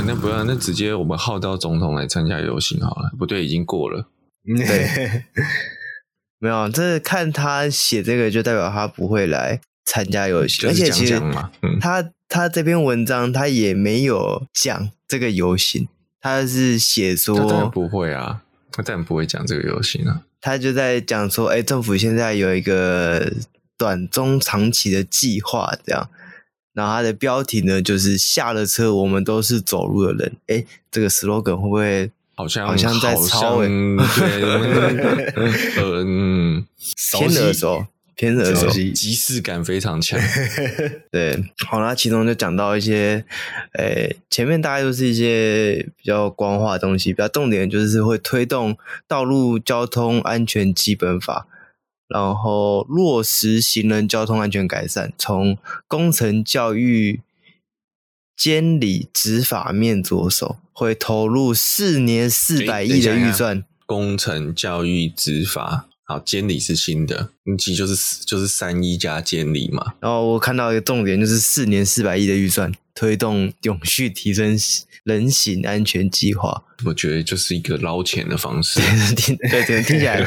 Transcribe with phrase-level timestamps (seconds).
[0.00, 3.12] 欸，那不要，那直接我们号召总统来参加游行好了。
[3.18, 4.08] 不对，已经过了。
[4.46, 5.24] 对，
[6.40, 11.20] 没有，这看他写这个就代表他不会来参加游行，而且其实
[11.80, 15.86] 他他这篇文章他也没有讲这个游行，
[16.20, 18.42] 他是写说他当然不会啊，
[18.72, 23.30] 他当然不会讲这个游行啊，他就在讲说，哎，政府现在有一个
[23.76, 26.08] 短中长期的计划，这样。
[26.72, 30.32] 然后它的标题呢，就是下了车，我们都是走路的人。
[30.46, 33.58] 哎，这个 slogan 会不会好像好像在抄？
[33.58, 33.68] 对，
[36.04, 36.64] 嗯，
[37.18, 40.18] 偏耳熟，偏耳熟，即视感非常强。
[41.10, 43.24] 对，好，那其中就讲到一些，
[43.72, 48.76] 诶，前面大概都是一些比较官话的东西，比较重点就是会推动
[49.08, 51.46] 道路交通安全基本法。
[52.12, 55.56] 然后落实行人交通安全改善，从
[55.86, 57.20] 工程、教育、
[58.36, 63.64] 监理、执法面着手，会投入四年四百亿的预算。
[63.86, 69.94] 工程、教育、执法，好，监理是新的，其实就是就是三一加监理嘛。
[70.00, 74.58] 然后我看到一个重点，就是四年四百亿的预算，推动永续提升
[75.04, 76.64] 人行安全计划。
[76.84, 78.80] 我觉得就是一个捞钱的方式，
[79.16, 80.24] 听对， 听起来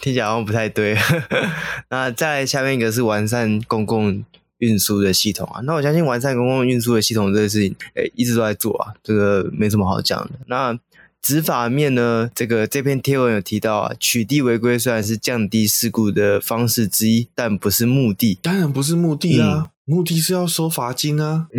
[0.00, 0.96] 听起来好像不太对。
[1.90, 4.24] 那再下面一个是完善公共
[4.58, 10.30] 运输的系统啊，那我相信完善公共运输的系统这个事情，诶，一直都在做啊，这个没什么好讲的。
[10.46, 10.78] 那
[11.20, 19.64] 执法面呢，这个这篇贴文有提到啊，取缔违规虽然是降低事故的方式之一，但不是目的，当然不是目的啊。
[19.66, 21.46] 嗯目的是要收罚金啊，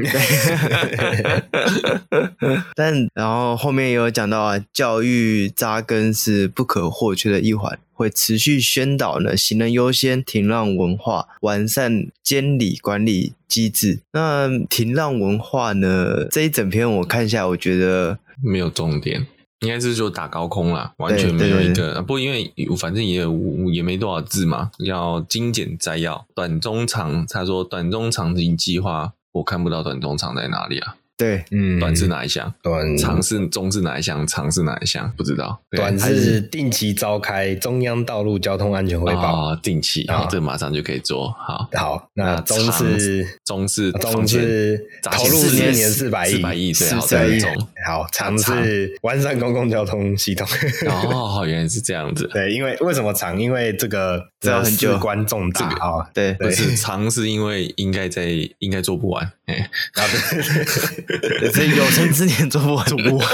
[2.75, 14.01] 但然后后面也有讲到啊，教育扎根是不可或缺的一环，会持续宣导呢，行人优先、停让文化，完善监理管理机制。
[14.13, 19.25] 那停让文化呢，这一整篇我看下来，我觉得没有重点。
[19.61, 22.01] 应该是就打高空啦，完全没有一个。
[22.01, 23.25] 不过因为反正也
[23.73, 27.25] 也没多少字嘛，要精简摘要，短中长。
[27.27, 30.95] 他说短中长型计划，我看不到短中长在哪里啊。
[31.19, 32.51] 对，嗯，短是哪一项？
[32.63, 34.25] 短长是中是哪一项？
[34.25, 35.11] 长是哪一项？
[35.17, 35.59] 不知道。
[35.71, 41.67] 短是定期召开中央道路交通安全汇报，哦，定期，然后这马上就可以做好。
[41.73, 47.41] 好，那中是中是中是投入四年四百亿，四百亿对，四百亿。
[47.85, 50.47] 好，长是完善公共交通系统。
[50.87, 52.29] 哦，原来是这样子。
[52.33, 53.37] 对，因为为什么长？
[53.37, 56.09] 因为这个这要很久，事关重大啊。
[56.13, 59.29] 对，不是长是因为应该在应该做不完。
[59.47, 61.08] 哎，啊对。
[61.53, 63.27] 所以有生之年做不完，做不完。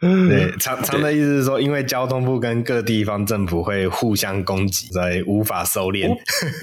[0.28, 6.08] 对， 常常的意思是说，因为交通部跟各地方政府会互相攻击，所以无法收敛。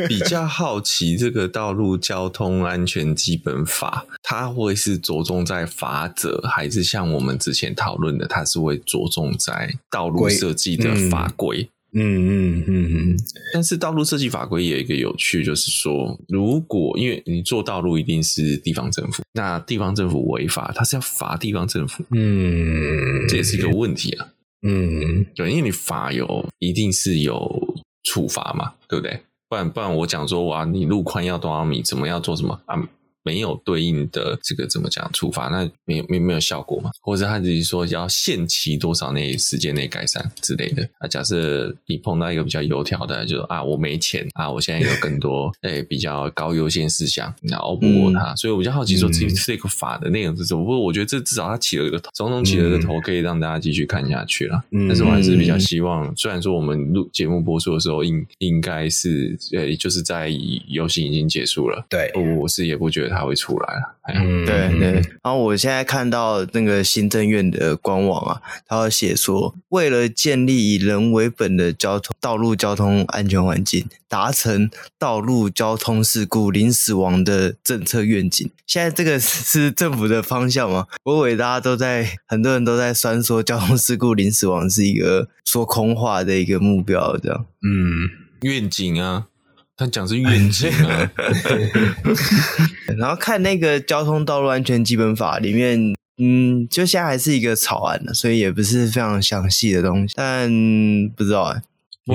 [0.08, 11.64] 比较好奇，这个道路交通安全基本法，它会是着重在法则，还是像我们之前讨论的，它是会着重在道路设计的法规？
[11.64, 13.18] 嗯嗯嗯嗯，
[13.54, 24.28] 但是道路设计法规也有一个有趣，就是说，如果因为你做道路一定是地方政府，那地方政府违法，他是要罚地方政府，嗯，这也是一个问题啊，
[24.62, 29.22] 嗯，对，因为你罚有一定是有处罚嘛，对不对？
[29.50, 32.76] 不然不然我讲说哇，你路宽要多少米，怎么要做什么啊？
[33.28, 36.90] 没有对应的这个怎么讲处罚，那没有没没有效果嘛？
[37.02, 41.08] 或者他只是说要限期多少内时间内改善之类的啊？
[41.10, 50.64] 假设你碰到一个比较油条的，就是啊，我没钱啊，我现在有更多诶 比较高优先事项，然后不过他，所以我比较好奇说，这这个法的内容是什么？
[50.64, 54.64] 不过我觉得这至少他起了一个头，总统起了一个头，可以让大家继续看下去了。
[54.88, 60.30] 但是我还是比较希望，虽然说我们录节目播出的时候应应该是呃，就是在
[60.68, 63.24] 游行已经结束了，对，我是也不觉得他。
[63.24, 64.92] 他会出来了，嗯，对对。
[65.24, 74.70] 然后我现在看到那个行政院的官网啊，它会写说，为了建立以人为本的交通道路交通安全环境，达成
[75.00, 78.48] 道路交通事故零死亡的政策愿景。
[78.68, 80.86] 现在这个 是政府的方向吗？
[81.04, 87.48] 我以为大家都在，很多人都在酸说交通事故零死亡是一个说空话的一个目标，这样。
[87.64, 88.08] 嗯，
[88.42, 89.26] 愿景啊。
[89.78, 91.12] 他讲是愿景啊，
[92.98, 100.50] 然后看那个交通道路安全基本法里面，嗯，就现在还是一个草案呢，所以也不是非常详细的东西，但
[101.16, 101.62] 不知道哎。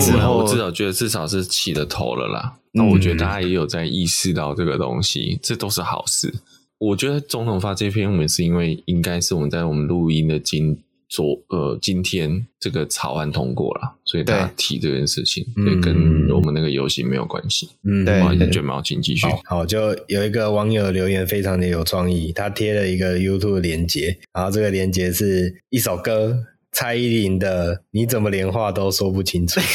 [0.01, 2.55] 之后我至少觉得至少是起了头了啦。
[2.73, 6.35] 那我觉得大家也有在意识到这个东西，这都是好事。
[6.79, 10.83] 我觉得总统发这篇文是因为应该是我们在我们录音的今
[11.15, 15.95] 昨呃今天这个草案通过了，所以大家提这件事情，对，跟
[16.31, 17.69] 我们那个游戏没有关系。
[17.85, 19.27] 嗯，对，卷毛请继续。
[19.27, 26.47] 好，好，就有一个网友留言非常的有创意，他贴了一个 YouTube 连接，然后这个连接是一首歌。
[26.75, 29.61] 蔡依林的，你怎么连话都说不清楚？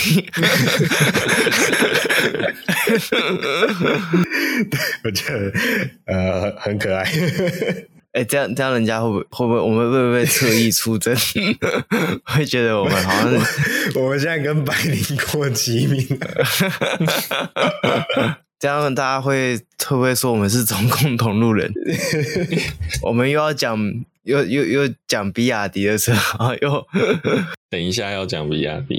[5.04, 5.54] 我觉得
[6.06, 7.06] 呃很可爱。
[8.18, 11.16] 哎、欸，这样这样，人家会不会会不会我们会不会特意出征？
[12.26, 13.32] 会觉得我们好像
[13.94, 15.00] 我，我们现在跟百灵
[15.32, 16.04] 过齐名。
[18.58, 21.72] 这样大家会会不会说我们是中共同路人？
[23.04, 23.78] 我们又要讲。
[24.28, 26.86] 又又又讲比亚迪的车，然后又
[27.70, 28.97] 等一下要讲比亚迪，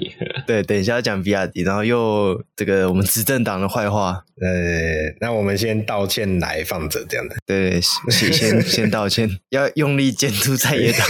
[0.49, 7.79] 对，等一下要讲比亚迪，然后又这个我们执政党的坏话，呃，那我们先道歉来放着这样的，对，
[8.11, 11.07] 先先先道歉，要用力监督在野党，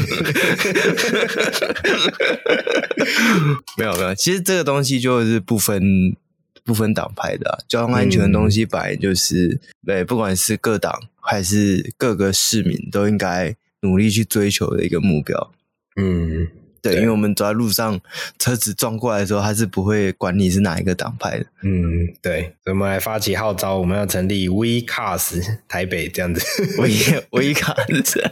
[3.76, 6.17] 没有没有，其实这个东西就是不分
[6.64, 13.55] 不分党派的、啊，交通安全的东西本来就是，嗯、对，不管是各党还是各个市民都应该。
[13.81, 15.52] 努力去追求的一个目标，
[15.94, 16.49] 嗯，
[16.80, 18.00] 对，因为我们走在路上，
[18.38, 26.40] 车子撞过来的时候，他是不会管你是哪一个党派的，嗯，对，所以我们来发起号召，我们要成立 We Cars 台北这样子，
[26.78, 26.88] We
[27.30, 28.30] We Cars，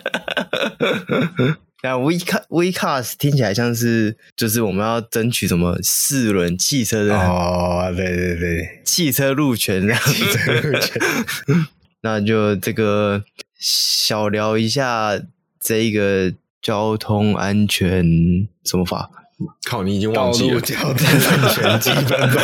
[1.82, 10.00] 那 We Car We Cars 听起来像是就是我们要争取什么四轮汽车的哦，对对对，汽车路权这样。
[10.02, 11.00] 子，汽车路权，
[12.02, 13.24] 那就这个
[13.58, 15.20] 小聊一下。
[15.58, 16.32] 这一个
[16.66, 18.04] 交通安全
[18.64, 19.08] 什么法？
[19.68, 20.60] 靠，你已经忘记了。
[20.60, 22.42] 道路交通安全基本法。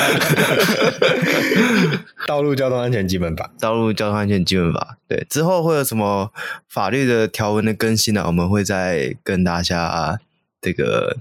[2.28, 3.50] 道路交通安全基本法。
[3.58, 4.96] 道路交通安全基本法。
[5.08, 6.30] 对，之后会有什么
[6.69, 8.22] 法律的条文的更新呢？
[8.28, 10.20] 我们会再跟大家
[10.60, 11.16] 这个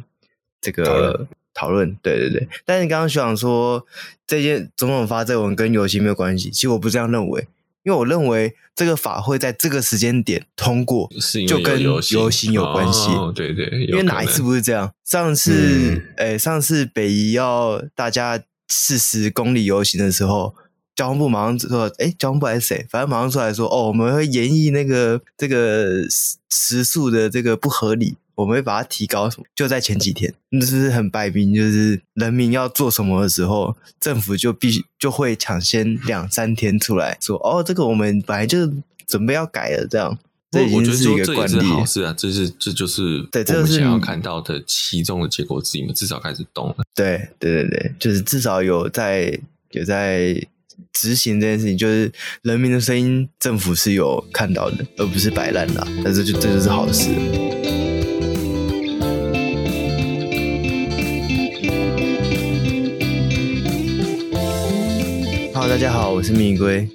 [0.62, 1.25] 这个
[1.56, 1.97] 讨论。
[2.04, 2.47] 对对对。
[2.65, 3.83] 但是你刚刚想说
[4.27, 7.47] 这件总统发这个文跟游戏没有关系，其实我不这样认为。
[7.83, 11.10] 因为我认为这个法会在这个时间点通过，
[11.48, 13.10] 就跟游行有关系。
[13.12, 14.94] 哦，对对，因为哪一次不是这样？
[15.04, 15.51] 上次，
[16.18, 20.56] 嗯、诶上次北宜要大家四十公里游行的时候，
[20.95, 22.86] 交通部马上说：“诶交通部还是谁？
[22.89, 26.06] 反正马上出来说，哦，我们会研议那个这个
[26.50, 31.54] 时速的这个不合理。”我们会把它提高，就在前几天，那是不是很摆明？
[31.54, 38.72] 就是人民要做什么的时候，政府就必须就会抢先两三天出来说：“哦，这个我们本来就
[39.06, 40.18] 准备要改了。”这样，
[40.50, 41.60] 这已经是一个惯例。
[41.62, 45.92] 好事啊，这是这就是对，这是想要看到的其中的结果之一。
[45.94, 46.78] 至少开始动了。
[46.95, 49.39] 对对对对，就是至少有在
[49.72, 50.36] 有在
[50.94, 52.12] 执行这件事情，就是
[52.42, 55.88] 人民的声音，政府是有看到的，而不是摆烂的。
[56.04, 57.10] 但是就这就是好事。
[65.71, 66.85] 大家好，我是蜜龟，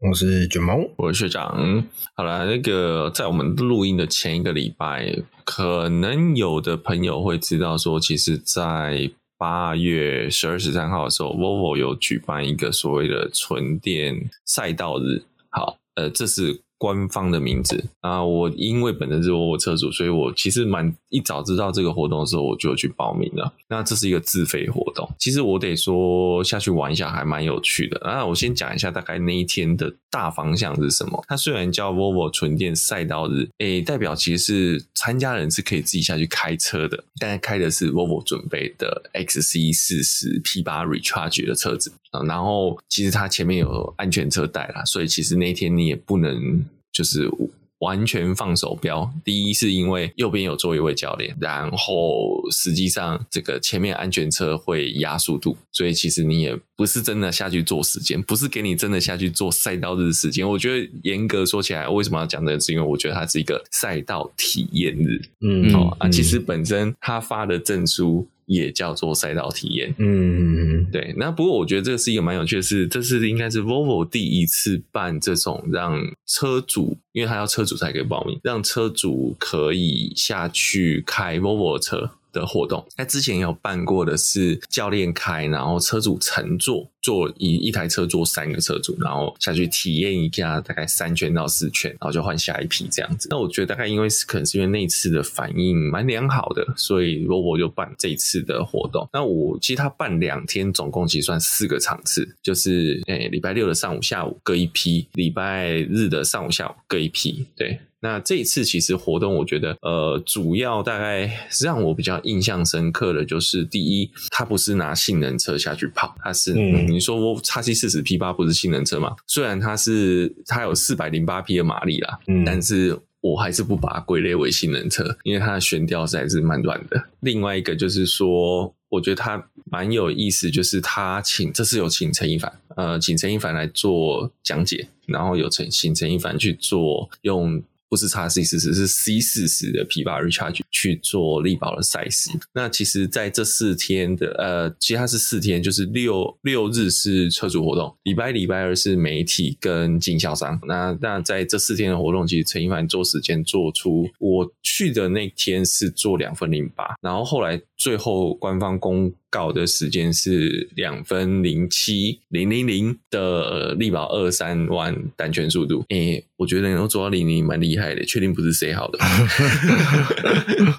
[0.00, 1.82] 我是卷毛，我是学长。
[2.14, 5.16] 好了，那个在我们录音的前一个礼拜，
[5.46, 15.22] 可能有的朋友会知道说，其实，在八月十二、十三号的时候，Volvo 有举办一个所谓的纯电赛道日。
[15.48, 16.60] 好，呃，这是。
[16.78, 23.52] 官方的名字啊，我因为本身是沃尔沃车主，所以我其实蛮一早知道这个活动的时候，我就去报名了。
[23.68, 28.00] 那这是一个自费活动，其实我得说下去玩一下还蛮有趣的。
[28.04, 31.22] 那我先讲一下大概那一天的大方向是什么。
[31.26, 42.22] 它虽然叫 Volvo 纯电赛道日，诶，代表其实是参加人是可以自己下去开车的，但开的是 Volvo 准备的 XC 四十 P 八 Recharge 的车子啊。
[42.22, 46.64] 然后其实它前面有安全车带啦，所以其实那天你也不能。
[46.98, 47.30] 就是
[47.78, 49.08] 完全放手飙。
[49.24, 60.48] 第一是因为右边有坐一位教练，然后实际上这个前面安全车会压速度，所以其实你也不是真的下去做时间，不是给你真的下去做赛道日时间。
[60.48, 62.58] 我觉得严格说起来，为什么要讲这个？
[62.58, 65.22] 是因为我觉得它是一个赛道体验日。
[65.42, 68.26] 嗯，哦啊，其实本身他发的证书。
[68.48, 71.14] 也叫做赛道体验，嗯，对。
[71.18, 82.86] 那不过我觉得这个是一个蛮有趣的事，这是应该是 Volvo 第一次办这种让车主，因为他要车主才可以报名，让车主可以下去开 Volvo 车的活动。
[82.96, 86.90] 那之前有办过的是教练开，然后车主乘坐。
[87.08, 93.28] 坐一一台车坐三个车主，然后下去体验一下大概三圈到四圈，然后就换下一批这样子。
[93.30, 99.08] 那我觉得大概因为是可能是因为那次的反应蛮良好的，所以罗伯就办这一次的活动。
[99.10, 107.80] 那我其实他办两天，总共其实算四个场次，就是诶礼拜六的上午下午各一批，礼拜日的上午下午各一批，对。
[108.00, 111.28] 那这一次其实活动，我觉得呃，主要大概
[111.60, 119.14] 让我比较印象深刻的就是，第一，它不是拿性能车下去跑，它是、嗯、你说我 XC40 P8 不是性能车嘛？
[119.28, 127.00] 虽然它是它有四百零八匹的马力啦，嗯，但是我还是不把它归类为性能车，因为它的悬吊实在是蛮软的。
[127.20, 137.62] 另外一个就是说，我觉得它蛮有意思，就是他请这次有请陈一凡，呃，请陈一凡来做讲解，然后有请请陈一凡去做用。
[137.88, 142.30] 不是 XC40，是 C 四十的 P8 Recharge 去做力宝的赛事。
[142.52, 150.60] 那其实在这四天的呃，其实它是四天，就是六六日是车主活动，礼拜礼拜二是媒体跟经销商。
[150.66, 165.84] 那那在这四天的活动，其实陈一凡做时间做出，我去的那天是做两分零八，然后后来最后官方公告的时间是两分零七零零零的力宝二三万单圈速度。
[165.88, 168.98] 诶，我觉得能够做到零零蛮厉害的，确定不是谁好的？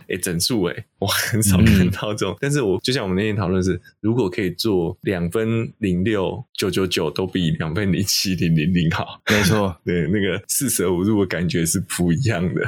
[0.08, 2.34] 诶，整数诶，我很少看到这种。
[2.34, 9.22] 嗯、但是我就像我们那天讨论是，如果可以做两分零六九九九，都比两分零七零零零好。
[9.30, 12.62] 没错，对，那个四舍五入的感觉是不一样的。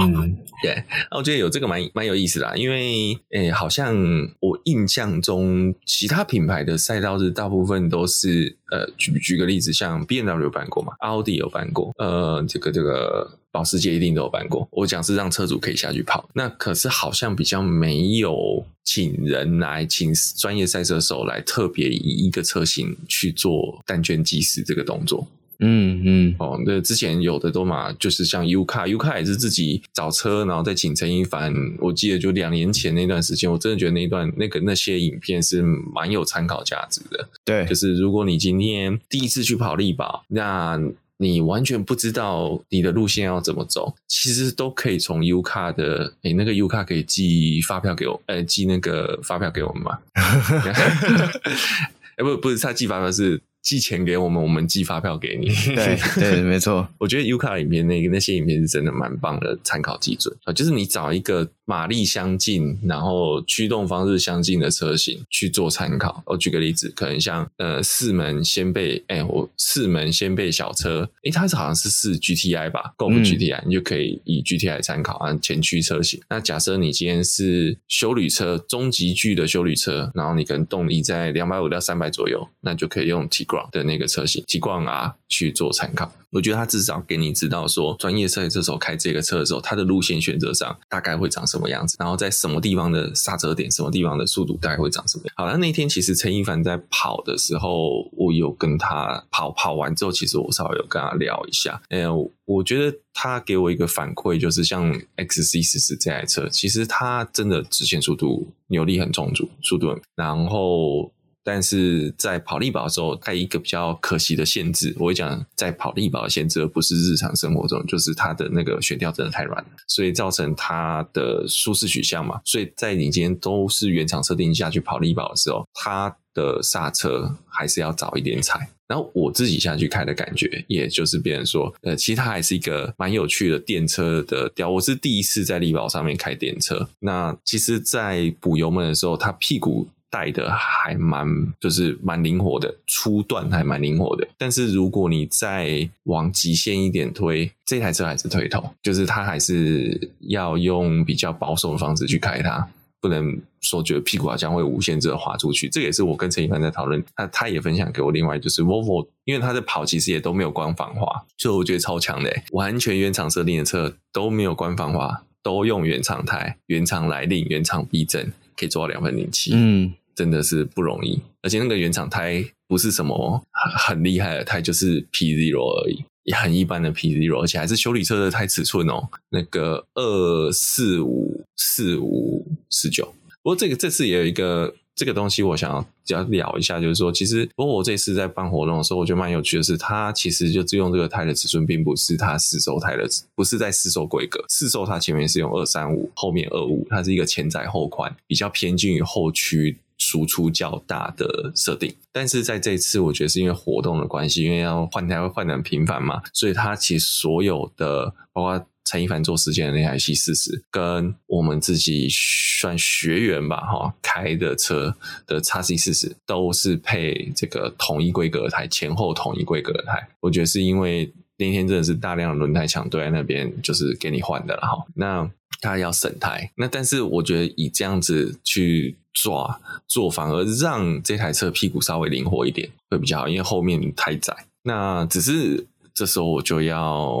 [0.00, 0.82] 嗯， 对。
[1.10, 3.96] 那我觉得有这个蛮蛮有意思的，因为诶，好像
[4.40, 5.74] 我印象中。
[5.84, 14.66] 其他品牌的赛道日大部分都是呃，举举个例子，像 BMW 有办过嘛，奥迪有办过，呃，这个这个保时捷一定都有办过。
[14.70, 25.26] 我讲是让车主可以下去跑，那可是好像比较没有请人来，请专业赛车手来特别以一个车型去做单圈计时这个动作。
[25.60, 31.52] 嗯嗯，哦，那之前有的都嘛，就是像 U 卡，U 卡也是自己找车，然后再请陈一凡。
[31.80, 37.28] 我记得就两年前那段时间，我真的觉得那一段那个那些影片是蛮有参考价值的。
[37.44, 40.80] 对，就是如果你今天第一次去跑力宝，那
[41.16, 49.98] 你完全不知道你的路线要怎么走，其实都可以从 U 卡的，诶，那个 U 卡可以寄发票给我，呃，寄那个发票给我们吗？
[52.14, 53.40] 哎，不，不是他寄发票是。
[53.62, 55.48] 寄钱给我们，我们寄发票给你。
[55.74, 56.88] 对 对，没错。
[56.98, 66.22] 我觉得 U 卡里面那个那些影片是真的蛮棒的参考基准啊，就是你找一个马力相近，然后驱动方式相近的车型去做参考。
[66.24, 76.18] 我举个例子，可能像呃四门掀背，哎，我四门掀背小车，哎，它是好像是四 GTI 吧，Golf GTI，你就可以以 GTI 参考啊前驱车型。
[76.30, 95.34] 那假设你今天是修旅车，中级距的修旅车，然后你可能动力在两百五到三百左右，那就可以用 Tiguan 的那个车型，Tiguan R 去做参考，我觉得它至少给你知道说，专业赛车手开这个车的时候，它的路线选择上大概会长什么什么样子，然后在什么地方的刹车点，什么地方的速度大概会长什么样。
[95.36, 101.82] 好了，那天其实陈一凡在跑的时候，我有跟他跑，跑完之后，其实我稍微有跟他聊一下。
[101.88, 102.04] 哎，
[102.44, 111.10] 我觉得他给我一个反馈，就是像 XC 四四这台车，其实它真的直线速度扭力很充足，速度很，然后。
[111.50, 122.38] 但是在跑力宝的时候，它一个比较可惜的限制，我会讲在跑力宝的限制，而不是日常生活中，就是它的那个悬吊真的太软，所以造成它的舒适取向嘛。
[122.44, 128.68] 所以在你今天都是原厂设定下去跑力宝的时候，它的刹车还是要早一点踩。
[128.86, 134.68] 然后我自己下去开的感觉，也就是别人说，呃，其实它还是一个蛮有趣的电车的调。
[134.68, 139.88] 我是第一次在力宝上面开电车，那其实，在补油门的时候，它屁股。
[140.10, 141.26] 带的还蛮，
[141.60, 144.26] 就是蛮灵活的，初段还蛮灵活的。
[144.38, 152.68] 但是如果你再往极限一点推，这台车还是推头，就是它还是要用比较保守的方式去开它，
[153.00, 155.68] 不能说觉得屁股好像会无限制的滑出去。
[155.68, 158.10] 这也是我跟陈一凡在讨论，他他也分享给我。
[158.10, 168.32] 另外就是 Volvo，因为他在跑其实也都没有官防滑，所以我觉得超强的，完全原厂设定的车都没有官防滑，都用原厂胎、原厂来令、原厂避震。
[168.58, 171.20] 可以做到两分零七，嗯，真的是不容易。
[171.42, 183.14] 而且那个原厂胎不是什么很很厉害的胎，就是 P Zero 而已，也很一般的 P Zero，而且还是修理车的胎尺寸哦，那个二四五四五十九。
[183.42, 184.74] 不过这个这次也有一个。
[184.98, 185.70] 这个东西我想
[186.08, 194.44] 要聊一下，就是说，其实不过我这次在办活动的时候，我觉得蛮有趣的是，它其实就用这个胎的尺寸，并不是它试售胎的，不是在试售规格。
[194.48, 201.94] 试售它前面是用二三五，后面二五，它是一个前窄后宽，比较偏近于后驱输出较大的设定。
[202.12, 208.66] 但是在这一次，我觉得是因为活动的关系，因为要换胎会换得很频繁嘛，所以它其实所有的包括。
[208.88, 220.08] 陈一凡做时间的那台 C 四十，跟我们自己算学员吧，哈，开的车的 XC 四十都是配这个统一规格的台，前后统一规格的台。
[220.20, 224.82] 我觉得是因为那天真的是大量的轮胎抢堆在那边，就是给你换的了哈。
[224.94, 225.30] 那
[225.60, 234.34] 他要省台，那但是我觉得以这样子去抓做，反而让这台车屁股稍微灵活一点会比较好，因为后面太窄。
[234.62, 235.66] 那只是。
[235.98, 237.12] 这时候我就要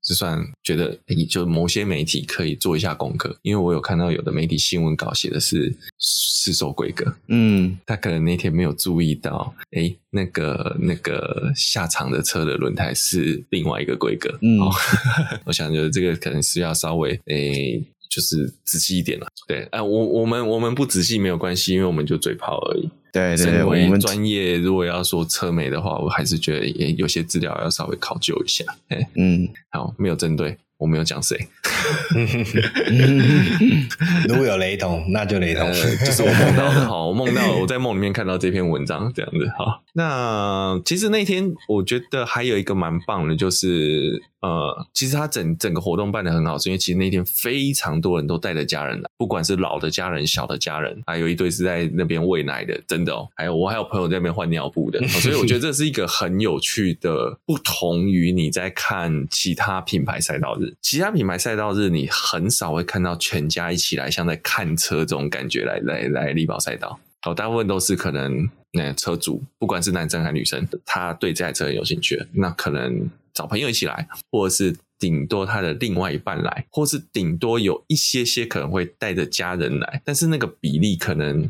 [0.00, 0.96] 就算觉得，
[1.28, 14.60] 就某些媒体可以做一下功课，因为我有看到有的媒体新闻稿写的是市售规格，嗯，他可能那天没有注意到，哎，那个那个下场的车的轮胎是另外一个规格，嗯，
[15.44, 17.82] 我想觉得这个可能是要稍微诶。
[18.14, 22.86] 就是仔细一点了，对，哎，我我们我们不仔细没有关系，因为我们就嘴炮而已。
[23.12, 28.64] 对对对，我们专业如果要说车媒的话，我还是觉得也有些资料要稍微考究一下。
[29.14, 30.56] 嗯，好，没有针对。
[30.78, 31.38] 我没有讲谁
[34.26, 35.68] 如果有雷同，那就雷同。
[35.68, 39.48] 呃、就是我梦到的，好，我梦到我在梦里面看到这篇文章这样子。
[39.56, 53.28] 好，那其实那天我觉得还有一个蛮棒的，就是呃，其实他整整个活动办得很好，是因为其实那天非常多人都带着家人来，不管是老的家人、小的家人，还有一堆是在那边喂奶的，真的哦。
[53.36, 60.74] 还有我还有朋友在那边换尿布的， 所以我觉得这是一个很有趣的，不同于你在看其他品牌赛道日。
[60.80, 66.98] 其他品牌赛道日，你很少会看到全家一起来，像在看车这种感觉来来来力宝赛道。
[67.22, 81.48] 好，大部分都是可能那车主，不管是男生还是女生，他对这台车有兴趣，那可能找朋友一起来，或者是顶多他的另外一半来，或是顶多有一些些可能会带着家人来，但是那个比例可能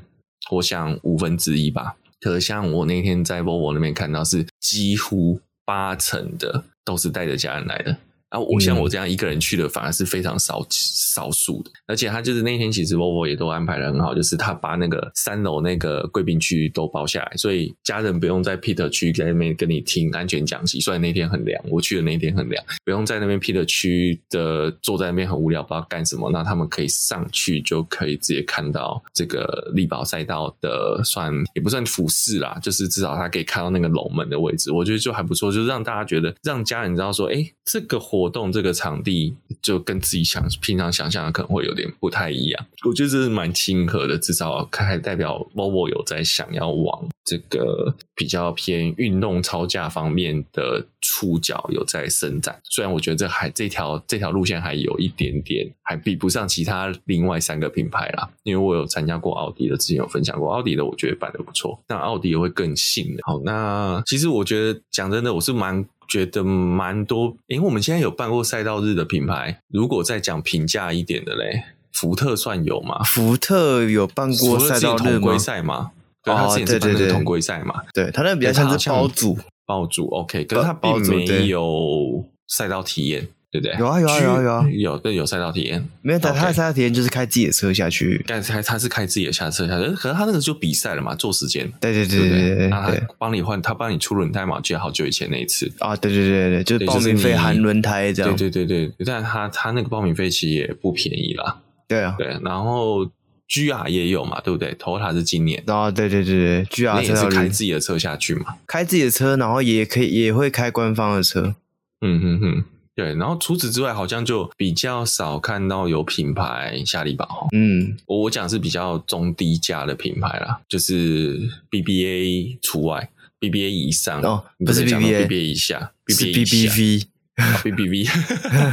[0.50, 1.97] 我想五分之一吧。
[2.21, 7.97] 可像我那天在 v o v o 那边看到，是几乎八成的都是带着家人来的。
[8.33, 11.71] 啊，我像我这样一个人去的，反而是非常少少数的。
[11.87, 20.81] 而且他就是那天其实 Volvo 也都安排的很好，就是他把那个三楼那个贵宾区都包下来，所以家人不用在 Peter 区在那边跟你听安全讲习。
[20.81, 26.31] 虽然那天很凉，我去的那天很凉，不用在那边 Peter 区的坐在那边很无聊，不知道干什么。
[26.33, 34.73] 那他们可以上去就可以直接看到这个力宝赛道的，算也不算俯视啦，就是至少他可以看到那个龙门的位置。
[34.73, 38.22] 我觉得就还不错，就是让大家觉得让家人知道说，哎、欸，这个活。
[38.23, 52.61] 活动这个场地就跟自己想平常想象的可能会有点不太一样，我觉得这是蛮亲和的，至少还代表 Volvo 有在想要往这个比较偏运动超价方面的触角有在伸展。
[52.63, 63.23] 虽然我觉得这还这条这条路线还有一点点还比不上其他另外三个品牌啦，因为我有参加过奥迪的，之前有分享过奥迪的，我觉得办得不错，但奥迪也会更信的。
[63.25, 65.85] 好，那其实我觉得讲真的，我是蛮。
[66.13, 73.03] 觉得蛮多，因为我们现在有办过赛道日的品牌，如果再讲平价一点的嘞，福特算有吗？
[73.05, 75.39] 福特有办过赛道日吗？
[75.39, 75.93] 赛吗？
[76.23, 77.83] 对，他之前是办的同规赛嘛？
[77.95, 83.27] 对，他那比较像是包组，包组 OK，可是他并没有赛道体验。
[83.52, 83.76] 对不对？
[83.78, 84.67] 有啊有啊有啊有啊。
[84.73, 95.71] 有对有赛道体验，没有他他的赛道体验就是开自己的车下去，但他他是开自己的下车下去，可是他那个就比赛了嘛，做时间，对对对对对对，那他帮你换，他帮你出轮胎嘛，记得好久以前那一次。
[95.80, 102.15] 啊，对对对对，就是报名费含轮胎这样，对对对对，但他他那个报名费其实也不便宜啦，对啊。
[102.17, 103.04] 对，然后
[103.50, 105.62] GR 也有嘛，对不对？Toyota 是今年。
[105.67, 111.54] 啊，对对对对，GR 也是开自己的车下去嘛，开自己的车，然后也可以也会开官方的车，
[112.00, 112.65] 嗯哼哼。
[112.95, 117.49] 对，然后除此之外，好像就比较少看到有品牌下力宝。
[117.52, 123.09] 嗯，我我讲是比较中低价的品牌啦，就是 BBA 除外
[123.41, 127.09] ，BBA 以上哦，不是 BBA，BBA 以下，BBV，BBV，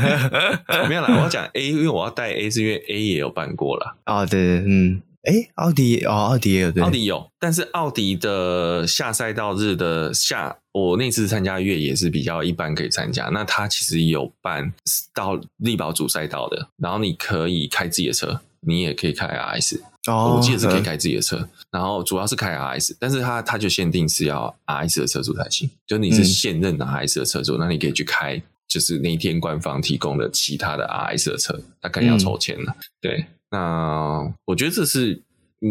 [0.90, 3.96] 没有啦，我要讲 A，因为我要带 A，是因为 A 也有办过了。
[4.06, 5.02] 哦，对对，嗯。
[5.24, 13.26] 哎，奥迪哦，奥迪也有，对，奥迪有，但是奥迪的下赛道日的下，我那次参加越野是比较一般，可以参加。
[13.34, 14.72] 那他其实有办
[15.14, 33.26] 到力宝主赛道的，然后你可以开自己的车，你也可以开 RS，哦，我记得是可以开自己的车，嗯、然后主要是开 RS，但是他他就限定是要 RS 的车主才行，就你是现任的 RS 的车主，嗯、那你可以去开，就是那一天官方提供的其他的 RS 的车，他肯定要抽签了，嗯、对。
[33.52, 35.22] 那我觉得这是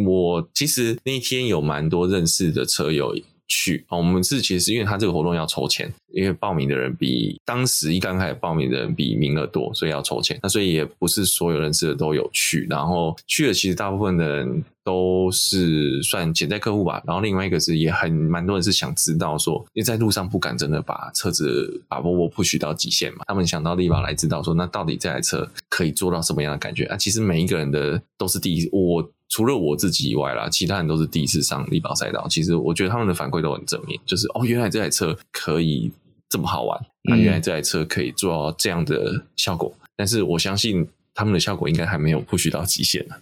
[0.07, 3.15] 我其实那天有蛮多认识的车友
[3.47, 10.39] 去，我们是其实因为他这个活动要筹钱，因为报名的人比当时一刚开始报名的人比名额多，所以要筹钱。
[10.43, 17.03] 那所以也不是所有认识的都有去，然后去了其实大部分的人都是算潜在客户吧。
[17.07, 26.97] 然后另外一个是也很蛮多人是想知道说，因为在路上不敢真的把车子把 Volvo push 到极限嘛，他们想到丽宝来知道说，那到底这台车可以做到什么样的感觉啊？
[26.97, 32.27] 其实每一个人的都是第一，我除了我自己以外啦，其他人都是第一次上力宝赛道。
[32.27, 35.93] 其实我觉得他们的反馈都很正面，就是哦，原来这台车可以
[36.31, 39.71] 这么好玩，那、原来这台车可以做到这样的效果。
[39.95, 40.89] 但是我相信。
[41.19, 43.17] 他们的效果应该还没有 push 到极限呢。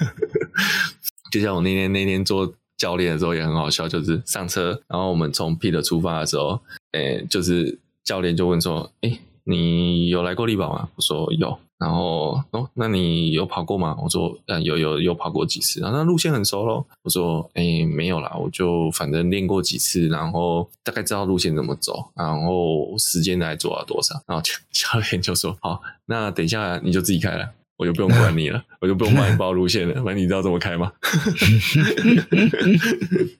[1.30, 6.60] 就像我那天那天做教练的时候也很好笑，就是上车，然后我们从 pit 出发的时候，
[6.92, 11.58] 诶，就是教练就问说：“诶，你有来过丽宝吗？”我说有。
[11.78, 13.96] 然后哦，那你有跑过吗？
[14.02, 15.78] 我说，嗯，有有有跑过几次。
[15.78, 16.84] 然后那路线很熟咯。
[17.02, 24.20] 我说，哎，没有啦，我就反正练过几次，然后大概知道路线怎么走，然后时间大概做到多少。
[24.26, 24.42] 然后
[24.72, 27.48] 教 练就说，好，那等一下你就自己开了。
[27.78, 29.94] 我就不用管你了，我就不用帮你报路线了。
[30.02, 30.92] 反正你知道怎么开吗？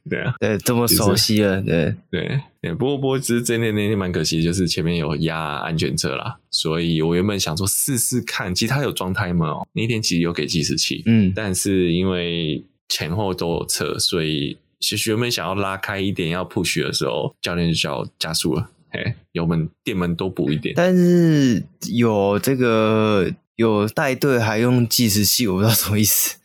[0.09, 2.73] 对啊，对，这么熟悉了，对对对。
[2.75, 9.67] 不过不过，只是真的那天蛮可惜，就是前面有压安全车啦，所以我原本想说试试看，其实他有装胎门哦。
[9.73, 20.75] 那天其实有给计时器，嗯，但是因为前后都有车，所以其实原本想要拉开一点要 push 的时候，教练就叫我加速了，哎，油门、电门都补一点。
[20.77, 21.61] 但是
[21.93, 23.29] 有这个。
[23.59, 26.37] 有带队还用计时器，我不知道什么意思。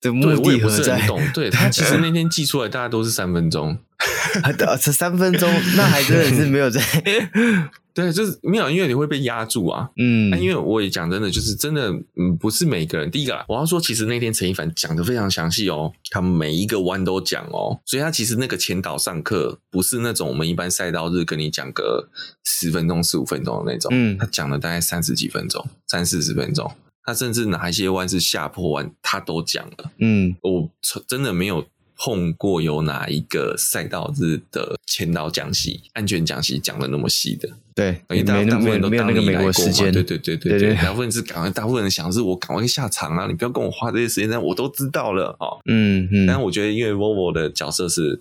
[0.00, 1.04] 的目的何在？
[1.04, 1.20] 懂？
[1.34, 3.76] 对，他其实 那天计出来，大家都是三分钟。
[4.42, 6.80] 啊，这三分钟， 那还真的是没有在。
[7.92, 9.90] 对，就是没有，因为你会被压住啊。
[9.96, 13.10] 嗯，因为我也讲真的，就是真的，嗯，不是每个人。
[13.10, 22.08] 第一个啦，我要说，其实那天陈一凡讲的非常详细哦，他每一个弯都讲哦，所以他其实那个前导上课不是那种我们一般赛道日跟你讲个
[22.44, 29.90] 十分钟、十五分钟的那种，嗯，他讲了大概三十几分钟，三四十分钟，他甚至哪一些弯是下坡弯，他都讲了。
[29.98, 30.70] 嗯，我
[31.08, 31.66] 真的没有。
[32.02, 37.46] 碰过有哪一个赛道日的前导讲习、安全讲习讲的那么细的？
[37.74, 39.52] 对，因为大部分都当你来过嘛。
[39.52, 43.26] 对对对对对对，大部分是赶快，大部分人想是我赶快下场啊！
[43.26, 45.60] 你不要跟我花这些时间，但我都知道了哦。
[45.66, 46.26] 嗯嗯。
[46.26, 48.18] 但我觉得，因为 Volvo 的角色是，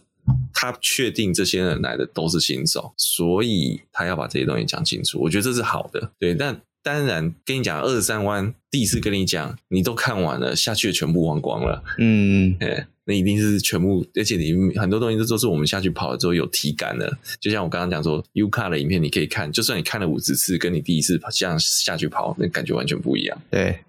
[0.53, 5.21] 他确定这些人来的都是新手，所以他要把这些东西讲清楚。
[5.21, 6.11] 我觉得这是好的。
[6.19, 11.81] 对，但当然跟你讲二十三弯，第一次跟你讲，你都看完了，下去全部忘光了。
[11.97, 12.85] 嗯嗯。
[13.09, 17.17] 那一定是全部，而且你很多东西都是我们下去跑了之后有体感的。
[17.39, 23.41] 就像我刚刚讲说，U-Car 的影片你可以看，就算你看了五十次，跟你第一次这样下去跑，那感觉完全不一样。
[23.49, 23.79] 对，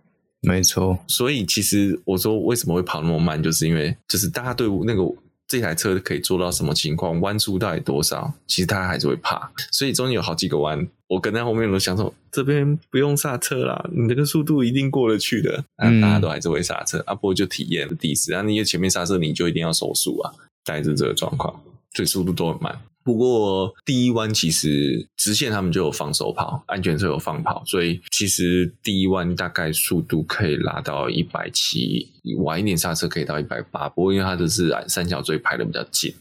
[0.41, 0.99] 没错。
[1.07, 5.03] 所以其实我说为什么会跑那么慢，就是因为就是大家对那个。
[5.51, 7.21] 这台车可以做到什么情况？
[7.21, 8.33] 弯速到底多少？
[8.47, 15.65] 其实他还是会怕，所以中间有好几个弯，我跟在后面都想说，这边不用刹车啦，你这个速度一定过得去的。
[15.75, 20.31] 啊，大家都还是会刹车，啊，不过就体验了第一次，然后你前面刹车，你就一定要手速啊，
[20.65, 21.61] 大概是这个状况，
[21.95, 22.81] 所以速度都很慢。
[23.03, 32.07] 不过第一弯其实直线他们就有放手跑，安全车有放跑，所以其实第一弯大概速度可以拉到一百七，
[32.39, 33.89] 晚一点刹车可以到一百八。
[33.89, 36.15] 不过因为它的是三角锥排的比较近，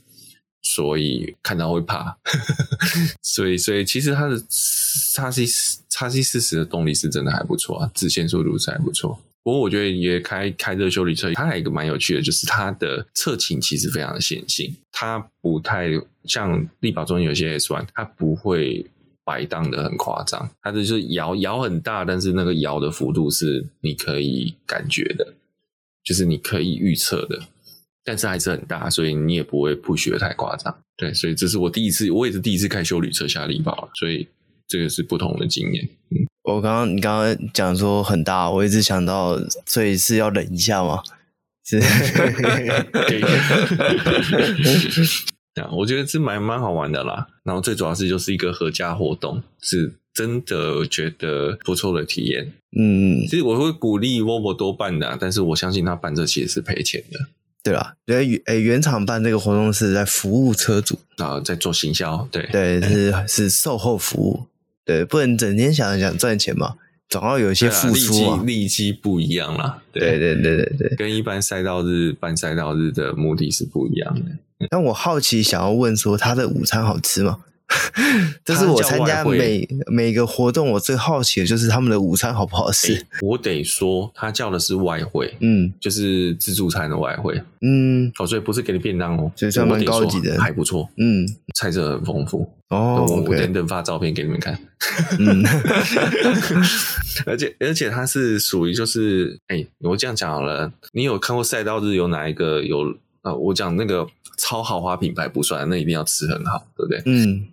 [0.62, 2.18] 所以看到会怕。
[3.22, 9.20] 所以所以其实它的 XC XC40 的动力是真的还不错啊，直线速度是还不错。
[9.42, 15.90] 不过我觉得也开开这个休旅车，它还有一个蛮有趣的，就是它的侧倾其实非常的线性，它不太
[16.26, 18.86] 像力宝中有些 S1，它不会
[19.24, 25.34] 摆荡的很夸张，它的就是摇摇很大，但是那个摇的幅度是你可以感觉的，
[26.04, 27.42] 就是你可以预测的，
[28.04, 30.76] 但是还是很大，所以你也不会 push 得太夸张。
[30.98, 34.28] 对，所以这是我第一次，我也是第一次开修旅车下丽宝了，所以
[34.68, 35.86] 这个是不同的经验。
[36.12, 36.28] 嗯。
[36.44, 41.04] 我刚刚你刚刚讲说很大，我一直想到，所以是要忍一下吗？
[41.64, 41.80] 是，
[45.72, 47.28] 我觉得是蛮蛮好玩的啦。
[47.44, 52.52] 然后最主要是就是一个合家活动，是真的觉得不错的体验。
[52.76, 57.20] 嗯，其实我会鼓励 Volvo 多办的，但是我相信他办这其实是赔钱的。
[57.62, 64.46] 对啦，对原诶原厂办这个活动是在服务车主啊，在做行销，对对是是售后服务。
[64.86, 66.76] 对，不能整天想着想赚钱嘛，
[67.08, 68.42] 总要有一些付出啊。
[68.44, 74.22] 利基不一样啦，对对对对对，跟一般赛道日办赛道日的目的是不一样的。
[74.70, 77.42] 但我好奇想要问说，他的午餐好吃吗？
[78.44, 83.06] 这是我参加每每个活动，我最好奇的就是他们的午餐好不好吃。
[83.22, 92.50] 我得说，他叫的是外汇，嗯，就是自助餐的外汇，嗯，哦，所以不是给你便当哦，所以算蛮高级的，还不错，嗯，菜色很丰富。
[92.70, 94.58] 哦，我我等等发照片给你们看，
[95.20, 95.44] 嗯，
[97.26, 103.34] 而且而且它是属于就是，哎，我这样讲好了，你有看过赛道日有哪一个有啊？
[103.34, 107.02] 我讲那个超豪华品牌不算，那一定要吃很好，对不对？
[107.06, 107.46] 嗯。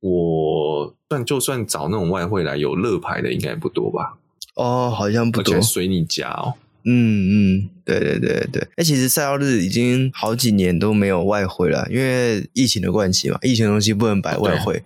[0.00, 4.16] 我算就算找那种外汇来有乐牌的，应该不多吧？
[4.54, 6.54] 哦，好像不多，随你夹哦。
[6.84, 8.66] 嗯嗯，对对对对。
[8.76, 14.82] 哎，其实赛道日已经好几年都没有外汇了，因为疫情的关系嘛，疫情的东西不能摆外汇。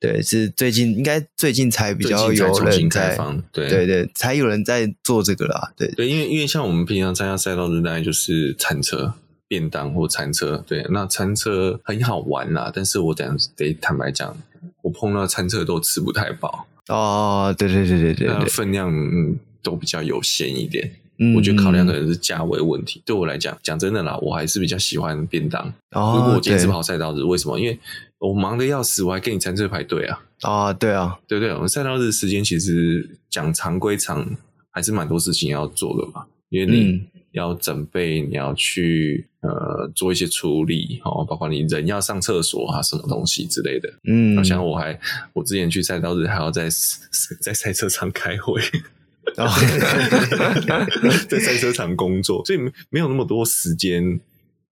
[0.00, 3.16] 对，是最近应该最近才比较有人在，
[3.52, 5.72] 对对对，才有人在做这个啦。
[5.76, 9.14] 对对，因为因为像我们平常参加赛道日，大概就是铲车。
[9.48, 12.70] 便当或餐车，对，那餐车很好玩啦。
[12.74, 14.36] 但是我讲得坦白讲，
[14.82, 17.54] 我碰到餐车都吃不太饱哦。
[17.56, 20.90] 对对对对对，对，分量嗯都比较有限一点。
[21.18, 23.00] 嗯，我觉得考量可能是价位问题。
[23.06, 25.62] 对我来讲，讲真的啦，我还是比较喜欢便当。
[25.92, 27.56] 哦，如果我今天是跑赛道日，为什么？
[27.60, 27.78] 因为
[28.18, 30.20] 我忙得要死，我还跟你餐车排队啊。
[30.40, 31.54] 啊，对啊，对不对？
[31.54, 34.26] 我们赛道日时间其实讲长归长，
[34.70, 36.26] 还是蛮多事情要做的嘛。
[36.48, 37.02] 因为你
[37.32, 39.28] 要准备，你要去。
[39.44, 43.92] 呃，做一些处理哦，包括你人要上厕所啊，什么东西之类的。
[44.08, 44.98] 嗯，好像我还
[45.34, 46.62] 我之前去赛道日还要在
[47.42, 48.58] 在赛车场开会，
[49.36, 49.60] 然后、
[51.28, 54.18] 在赛车场工作，所以没有那么多时间，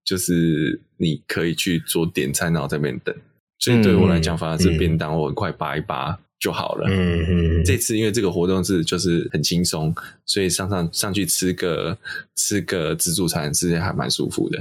[0.03, 3.15] 就是你可以去做点餐，然后在那边等。
[3.59, 6.19] 所以对我来讲，反而是便当，我很快扒一扒。
[6.43, 6.89] 就好了。
[6.89, 11.97] 嗯嗯，这次因为这个活动是就是很轻松，所以上上上去吃个
[12.35, 14.59] 吃个自助餐，其实还蛮舒服的。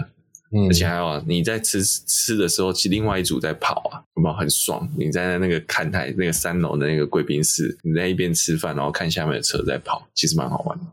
[0.53, 4.89] 嗯，而且还有你在吃吃的时候，其实另外一组在跑啊，有没有很爽？
[4.97, 10.85] 你在那个看台那个三楼的那个贵宾室，你在一边吃饭，然后看下面的车在跑，其实蛮好玩的。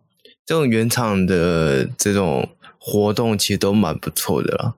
[0.43, 2.49] 这种原厂的这种
[2.79, 4.73] 活动其实都蛮不错的啦，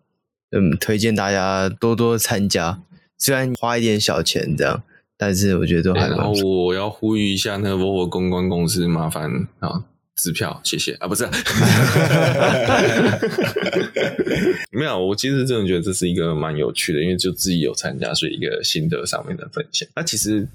[0.51, 2.81] 嗯，推荐大家多多参加，
[3.17, 4.83] 虽然花一点小钱这样。
[5.21, 6.15] 但是我觉得都还好。
[6.15, 9.29] 然后我要呼吁一下那个 Volvo 公关公司，麻烦
[9.59, 9.83] 啊，
[10.15, 11.29] 支票谢谢啊，不是，
[14.73, 19.87] 没有，我其实真的觉得这是一个蛮有趣的，因为就自己有参加，所以一个心得上面的分享。
[19.95, 20.47] 那其实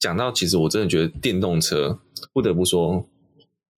[0.00, 1.98] 讲到，其实我真的觉得电动车
[2.32, 3.06] 不得不说。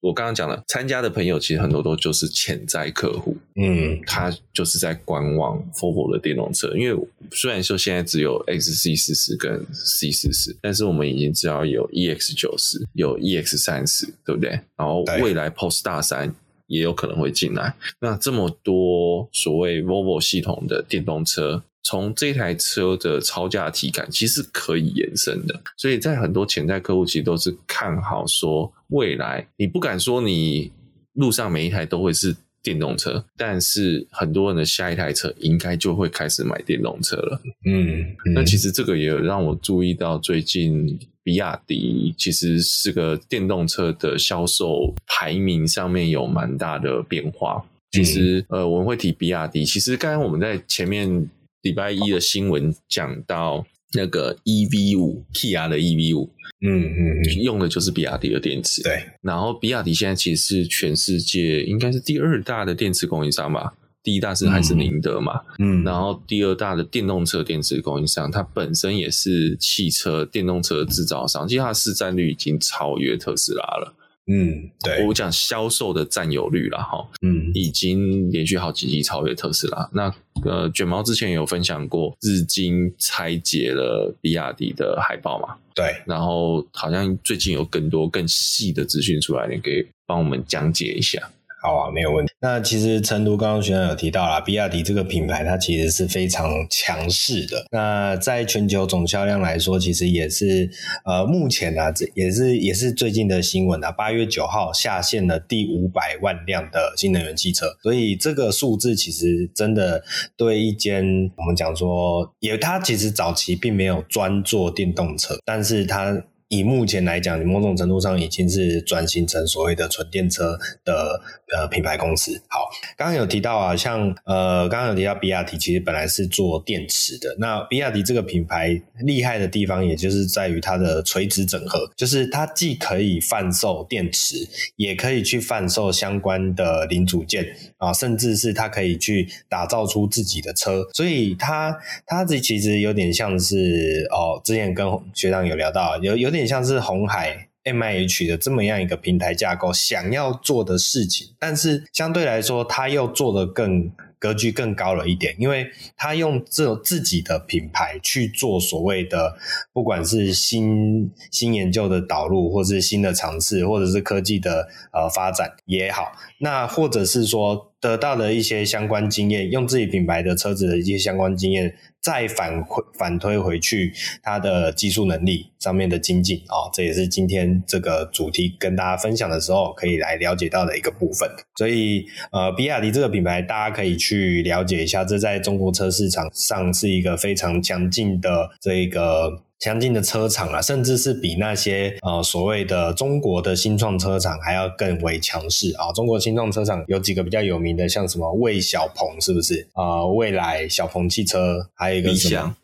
[0.07, 6.69] 我刚刚讲了，参加的朋友其实很多都就是潜在客户，嗯，他就是在观望 f o r o 的电动车。
[6.77, 14.51] 因为虽然说现在只有 XC 四十跟 C 四十，但是我们已经知道有 EX 九十，有 EX 三十，对不对？
[14.77, 16.31] 然后未来 Polestar 3
[16.67, 17.75] 也有可能会进来。
[18.01, 21.63] 那这么多所谓 Volvo 系统的电动车。
[21.89, 29.47] 从这台车的超价体感，其实可以延伸的，所以在很多潜在客户其实都是看好说未来。
[29.57, 30.73] 你不敢说你
[31.13, 32.35] 路上每一台都会是
[32.67, 37.41] 电动车，但是很多人的下一台车应该就会开始买电动车了。
[37.65, 47.65] 嗯，嗯，那其实这个也有让我注意到，最近比亚迪其实是个电动车的销售排名上面有蛮大的变化。
[47.93, 51.29] 其实，嗯、呃，我们会提比亚迪，其实刚刚我们在前面。
[51.63, 58.83] 礼拜一的新闻讲到那个 EV 五，Kia 的 EV 五，嗯嗯嗯，用的就是比亚迪的电池。
[58.83, 73.95] 对，然后比亚迪现在其实是全世界应该是第二大的电池供应商吧，第一大是还是宁德嘛，嗯，然后第二大的电动车电池供应商，它本身也是汽车电动车制造商，其实它的市占率已经超越特斯拉了。
[74.27, 79.89] 嗯，对，我讲销售的占有率了哈，嗯，已经连续好几季超越特斯拉。
[79.93, 80.13] 那
[80.45, 85.57] 呃，卷毛之前有分享过，日经拆解了比亚迪的海报嘛？
[85.75, 91.21] 对，然后好像最近有更多更细的资讯出来，你可以帮我们讲解一下。
[91.63, 92.33] 好啊，没有问题。
[92.41, 97.65] 那其实成都刚刚学长有提到啦，比亚迪这个品牌它其实是非常强势的。
[97.73, 100.71] 那在全球总销量来说，其实也是
[101.05, 107.67] 呃，目前啊，这也是也是最近的新闻啊，八月九号下线了第五百万辆的新能源汽车。
[107.83, 110.05] 所以这个数字其实真的
[110.37, 111.05] 对一间
[111.37, 116.23] 我们讲说，也它其实早期并没有专做电动车，但是它。
[116.49, 121.21] 以目前来讲，某种程度上已经是转型成所谓的纯电车的
[121.53, 122.41] 呃品牌公司。
[122.49, 122.61] 好，
[122.97, 127.35] 刚刚有提到啊，像呃刚刚有提到比亚迪，其实本来是做电池的。
[127.41, 137.45] 那比亚迪这个品牌厉害的地方，也就是在于它的垂直整合，就是它既可以贩售电池，也可以去贩售相关的零组件
[137.79, 140.85] 啊，甚至是它可以去打造出自己的车。
[140.95, 146.36] 所以它它这其实有点像是哦，之前跟学长有聊到，有有点。
[146.37, 159.39] 有点像是红海 MIH 的这么样一个平台架构想要做的事情，但是相对来说，他又做得更格局更高了一点，因为他用这自己的品牌去做所谓的，
[159.73, 171.75] 不管是新新研究的导入，或是新的尝试，或者是科技的呃发展也好，那或者是说得到的一些相关经验，用自己品牌的车子的一些相关经验。
[172.07, 173.93] 再反回反推回去，
[174.23, 181.29] 它的技术能力上面的精进啊，这也是今天这个主题跟大家分享的时候可以来了解到的一个部分。
[181.57, 189.43] 所以，呃，比亚迪这个品牌，大家可以去了解一下，这在中国车市场上是一个非常强劲的这个。
[189.59, 195.91] 强劲的车厂啊，甚至是比那些呃所谓的中国的新创车厂还要更为强势啊！
[195.93, 200.13] 中国新创车厂有几个比较有名的，像什么魏小鹏是不是啊、呃？
[200.15, 202.11] 蔚来、小鹏汽车，还有一个？
[202.11, 202.55] 理想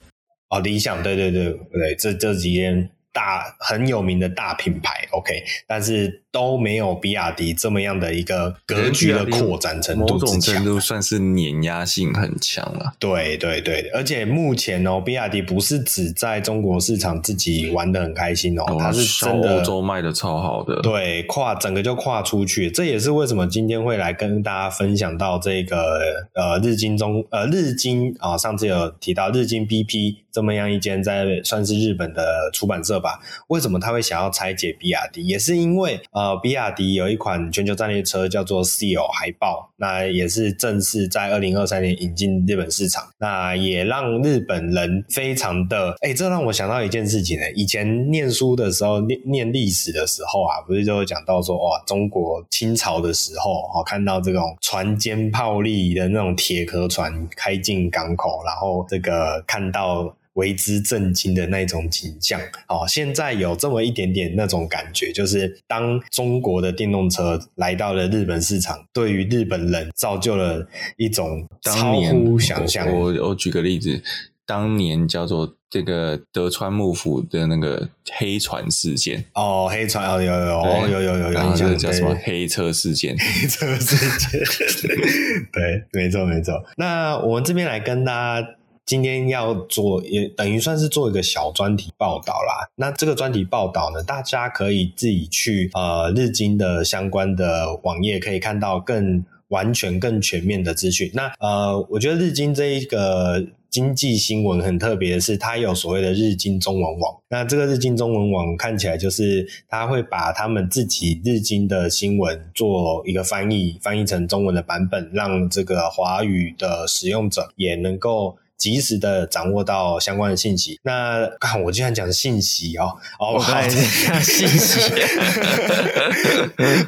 [0.51, 6.23] 哦，理想，对对对对，这这几间大很有名的大品牌，OK，但是。
[6.33, 12.95] 都没有比亚迪这么样的一个格局的扩展程度，某种程度算是碾压性很强了。
[12.99, 20.81] 对对对，而且目前哦，比亚迪不是只在中国市场自己玩的很开心哦，它是真的欧洲卖的超好的。
[20.81, 33.21] 对，跨整个就跨出去，这也是为什么今天会来跟大家分享到这个呃日经中呃日经啊，上次有提到日经 BP 这么样一间在算是日本的出版社吧？
[33.49, 35.27] 为什么他会想要拆解比亚迪？
[35.27, 47.45] 也是因为呃，比亚迪有一款全球战列车叫做 Seal 海豹，那也是正式在二零二三年引进日本市场，那也让日本人非常的哎、欸，这让我想到一件事情呢。
[47.55, 60.17] 以前念书的时候，念念历史的时候啊，不是就会讲到说，哇，中国清朝的时候，哦，看到这种船坚炮利的那种铁壳船开进港口，然后这个看到。
[60.35, 70.67] 为之震惊的那种景象，哦，现在有这么一点点那种感觉，就是当中国的电动车来到了日本市场，对于日本人造就了
[70.97, 72.89] 一种超乎想象。
[72.89, 74.03] 我我，我举个例子，
[74.47, 83.15] 当年叫做这个德川幕府的那个黑船事件，哦，黑船哦，有有有有有有，然后这个叫什么黑车事件？
[83.19, 83.97] 黑车事
[84.31, 84.41] 件，
[85.53, 86.65] 对，没错没错。
[86.79, 88.49] 那我们这边来跟大家。
[88.85, 92.69] 今天要做也等于算是做一个小专题报道啦。
[92.75, 101.11] 那这个专题报道呢，大家可以自己去呃日经的相关的网页，可以看到更完全、更全面的资讯。
[101.15, 107.17] 那呃，我觉得日经这一个经济新闻很特别的是，它有所谓的日经中文网。
[107.31, 118.37] 那这个日经中文网看起来就是它会把他们自己日经的新闻做一个翻译，翻译成中文的版本，让这个华语的使用者也能够。
[118.57, 120.79] 及时的掌握到相关的信息。
[120.83, 124.81] 那看我竟然讲信息哦，哦，我看一下信息。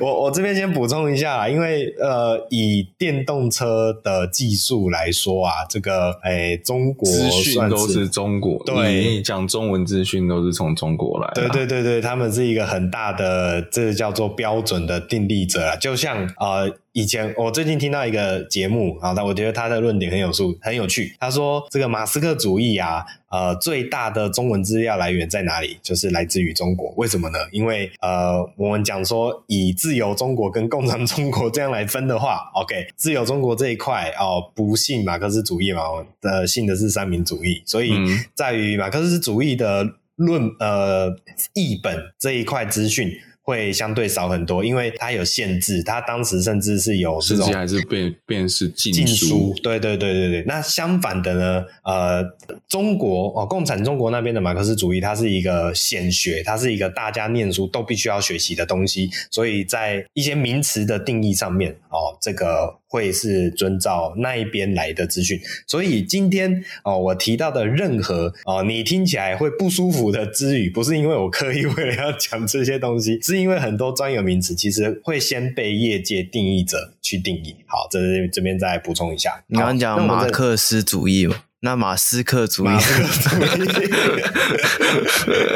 [0.00, 11.48] 我我这边先补充一下，因为呃，以电动车的技术来说啊，这个诶、欸，中国资讯都是中国，对，你讲中文资讯都是从中国来的。
[11.48, 16.76] 对对对对，他们是一个很大的，这个叫做标准的定立者啊，就像呃。
[16.94, 21.12] 以前我最近听到一个节目啊，但我觉得他的论点很有数，很有趣。
[21.18, 25.76] 他说这个马斯克主义啊，呃，最大的中文资料来源在哪里？
[25.82, 26.94] 就是来自于中国。
[26.96, 27.38] 为什么呢？
[27.50, 35.82] 因为呃，我们讲说以自由中国跟共产中国这样来分的话，OK，自由中国这一块哦，不信马克思主义嘛，
[36.20, 37.60] 呃，信的是三民主义。
[37.66, 37.92] 所以
[38.34, 41.12] 在于马克思主义的论呃
[41.54, 43.10] 译本这一块资讯。
[43.44, 49.54] 会相对少很多，因为它有限制，它当时甚至是有这种，还是变变是禁禁书。
[49.62, 50.44] 对对对对对。
[50.46, 51.64] 那相反的呢？
[51.84, 52.24] 呃，
[52.66, 62.74] 中国哦，共产中国那边的马克思主义，它是一个显学，它是一个大家念书都必须要学习的东西，所以在一些名词的定义上面，哦，这个。
[62.94, 77.56] 会是遵照那一边来的资讯，所以今天哦，我提到的任何哦，你听起来会不舒服的之语，不是因为我刻意 为了要讲这些东西，是因为很多专有名词其实会先被业界定义者去定义。
[77.66, 79.42] 好，这是这边再补充一下。
[79.48, 81.42] 你刚刚讲马克思主义嘛？
[81.64, 83.86] 那马斯克主义，马斯克主义。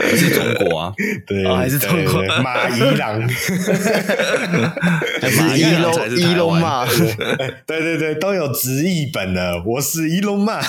[0.17, 0.93] 是中国啊，
[1.27, 2.15] 对，哦、还是中国。
[2.15, 3.21] 对对对马伊郎，
[5.21, 6.87] 还是伊隆伊隆马，
[7.67, 9.63] 对对对，都有直译本的。
[9.67, 10.63] 我是伊隆马。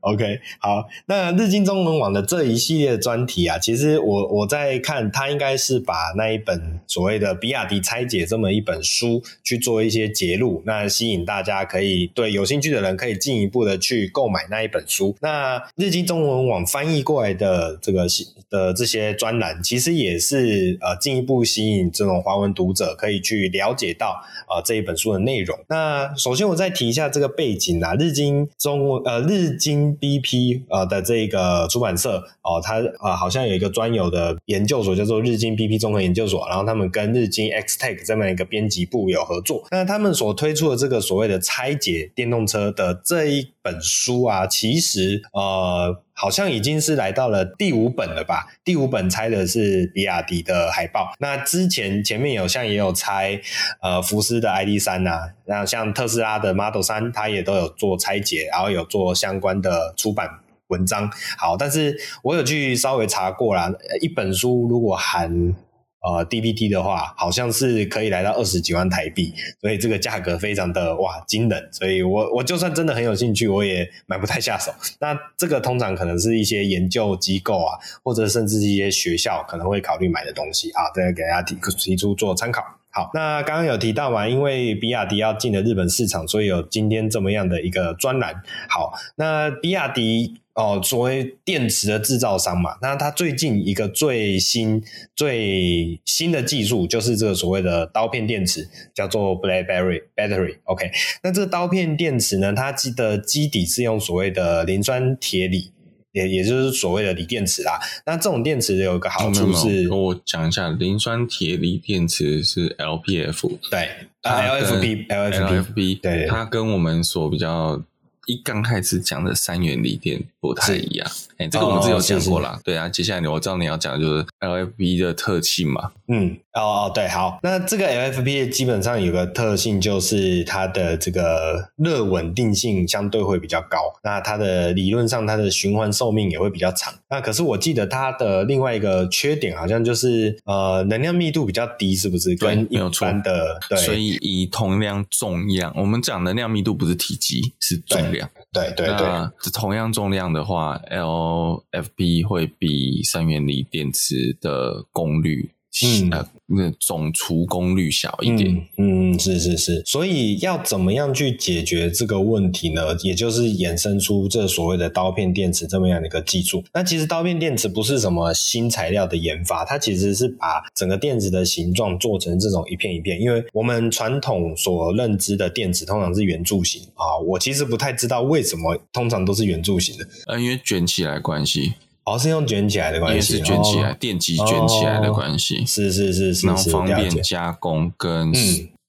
[0.00, 15.16] OK，好，那日经中文网的这一系列专题啊，其实我我在看，他应该是把那一本所谓的比亚迪拆解这么一本书去做一些节录，那吸引大家可以对有有兴趣的人可以进一步的去购买那一本书。
[15.20, 18.04] 那日经中文网翻译过来的这个
[18.50, 25.56] 的这些专栏，其实也是呃进一步吸引这种华文读者可以去了解到啊、呃、这一本书的内容。
[25.68, 32.74] 那首先我再提一下这个背景啊，日经中文呃日经 BP 呃的这个出版社哦、呃，它
[33.08, 39.64] 呃好像有一个专有的研究所叫做日经 BP 综合研究所，然后他们跟日经 X-Tech 这么一个编辑部有合作。
[39.70, 48.46] 那他们所推出的这个所谓的拆解电动车的这一本书啊，其实呃好像已经是来到了第五本了吧？
[48.64, 51.12] 第五本拆的是比亚迪的海报。
[51.20, 53.40] 那之前前面有像也有拆
[53.80, 60.28] 呃福斯的 ID.3 啊，那像特斯拉的 Model 三它也都有做拆解，然后有做相关的出版
[60.68, 61.10] 文章。
[61.36, 63.70] 好，但是我有去稍微查过啦，
[64.00, 65.54] 一本书如果含
[66.02, 74.72] 呃，DPT 的话，好像是可以来到二十几万台币，所以这个价格非常的哇惊人，所以我我就算真的很有兴趣，我也买不太下手。
[74.98, 82.64] 那这个通常可能是一些研究机构啊，或者甚至一些学校可能会考虑买的东西啊，这个给大家提提出做参考。
[82.90, 88.42] 好，那刚刚有提到嘛，因为比亚迪要进了日本市场，所以有今天这么样的一个专栏。
[88.68, 90.41] 好，那比亚迪。
[90.54, 94.82] 哦，作为电池的制造商嘛，那它最近一个最新
[95.16, 100.58] 最新的技术就是这个所谓的刀片电池，叫做 BlackBerry Battery。
[100.64, 100.90] OK，
[101.22, 105.72] 那这个刀片电池呢，它的基底是用所谓的磷酸铁锂，
[106.12, 107.80] 也也就是所谓的锂电池啦。
[108.04, 113.88] 那这种电池有一个好处是，跟我讲一下，磷酸铁锂电池是 LPF，对，
[114.20, 117.82] 啊，LFP，LFP，对，它跟我们所比较。
[118.26, 121.08] 一刚开始讲的三元锂电不太一样，
[121.38, 122.60] 哎、欸，这个我们之前有讲过啦。
[122.62, 125.90] 对啊，接下来我知道你要讲的就是 LFP 的特性嘛。
[126.08, 136.94] 嗯，哦哦，对，好，那这个 LFP 基本上有个特性，就是它的这个热稳定性相对会比较高，那它的理论上它的循环寿命也会比较长。
[137.08, 142.36] 那可是我记得它的另外一个缺点好像就是呃能量密度比较低，是不是？
[142.36, 148.21] 跟一般的对，所以以同量重量，我们讲能量密度不是体积，是重量。
[148.52, 155.52] 对对对，同样重量的话，LFP 会比三元锂电池的功率。
[155.84, 156.10] 嗯，
[156.46, 158.54] 那总除功率小一点。
[158.76, 162.94] 嗯，嗯，是是是，所以要怎么样去解决这个问题呢？
[163.02, 166.62] 也就是衍生出这所谓的刀片电池这么样的一个技术。
[166.74, 173.18] 那其实刀片电池不是什么新材料的研发，它其实是把整个电池的形状做成这种一片一片。
[173.18, 180.06] 因为我们传统所认知的电池通常是圆柱形啊，我其实不太知道为什么通常都是圆柱形的。
[180.26, 181.72] 呃，因为卷起来关系。
[182.04, 188.32] 哦，是用卷起来的关系，也是卷起来，电极卷起来的关系，是是是是，然后方便加工，跟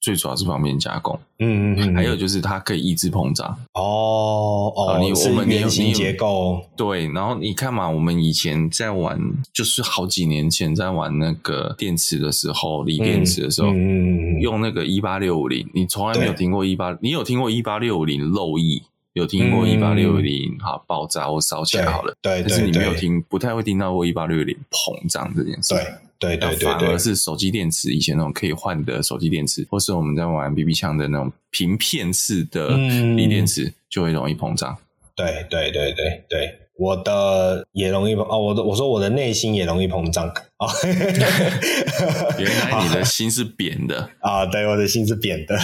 [0.01, 9.17] 最主要是方便加工，嗯嗯嗯，还有就是它可以抑制膨胀，哦哦，你我们圆形结构，对，然后你看嘛，我们以前在玩，
[9.53, 18.81] 就是好几年前在玩那个电池的时候，锂电池的时候，嗯，用那个一八六五零，你从来没有听过一八，你有听过一八六五零漏液？
[19.13, 25.75] 有听过一八六零哈爆炸或烧起来好了，对，对，但是你没有听，不太会听到过一八六零膨胀这件事。
[26.19, 32.75] 对，对，对，对，反而是手机电池，以前那种可以换的手机电池，或是我们在玩 BB 枪的那种平片式的
[33.15, 34.75] 锂电池，就会容易膨胀。
[35.15, 40.67] 对，对，对，对，对，我的也容易膨哦，我的我说我的内心也容易膨胀哦。
[42.39, 44.45] 原来你的心是扁的 啊？
[44.45, 45.57] 对，我的心是扁的。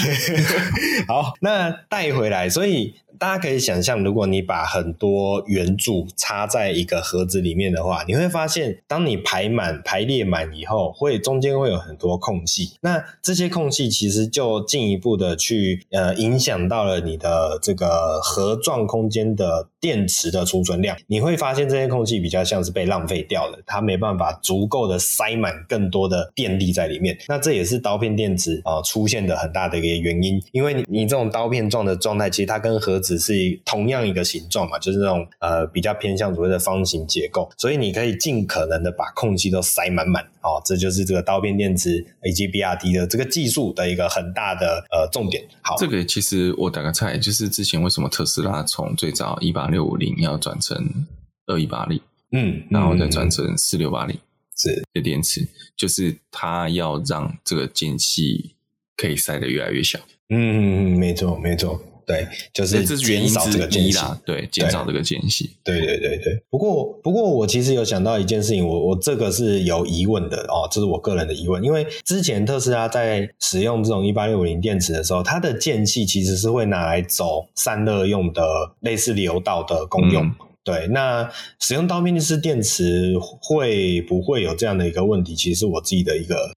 [1.08, 2.96] 好，那带回来，所以。
[3.18, 12.78] 大家可以想象，如果你把很多圆柱插在一个盒子里面的话，你会发现，当你排满、排列满以后，会中间会有很多空隙。
[12.80, 20.96] 那这些空隙其实就进一步的去呃影响到了你的这个盒状空间的电池的储存量。
[21.08, 27.16] 你会发现这些空气比较像是被浪费掉了，它没办法足够的塞满更多的电力在里面。
[27.28, 33.20] 那这也是刀片电池啊、呃、出现的很大的一个原因，因为你你这种刀片状的状态，其实它跟盒子。
[33.20, 33.34] 是
[33.66, 40.26] 同样一个形状嘛，就是那种呃比较偏向所谓的方形结构，所以你可以尽可能的把空气都塞满满。
[40.42, 45.44] 哦，这就是这个刀片电池以及 BRD 的这个技术的一个很大的呃重点。
[45.62, 51.08] 好，这个其实我打个岔，就是之前为什么特斯拉从最早一八六五零要转成
[51.48, 52.00] 二一八零，
[52.32, 54.18] 嗯，然后再转成四六八零，
[54.56, 58.56] 是的电池，就是它要让这个间隙
[58.96, 60.00] 可以塞得越来越小。
[60.30, 61.82] 嗯嗯嗯，没错没错。
[62.10, 65.52] 对，就是减少这个间隙，对，减少这个间隙。
[65.64, 66.42] 对对对对。
[66.50, 78.42] 不过不过，我其实有想到一件事情，我我这个是有疑问的哦，这是我个人的疑问，因为之前特斯拉在使用这种一八六五零电池的时候，它的间隙其实是会拿来走散热用的，
[78.80, 80.26] 类似流道的功用。
[80.26, 81.30] 嗯、对，那
[81.60, 85.36] 使用刀片式电池会不会有这样的一个问题？
[85.36, 86.52] 其实是我自己的一个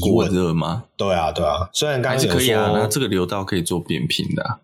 [0.00, 0.28] 疑问。
[0.28, 0.84] 过热吗？
[0.96, 4.60] 对啊对啊，虽然刚是可以啊，那这个流道可以做扁平的、啊。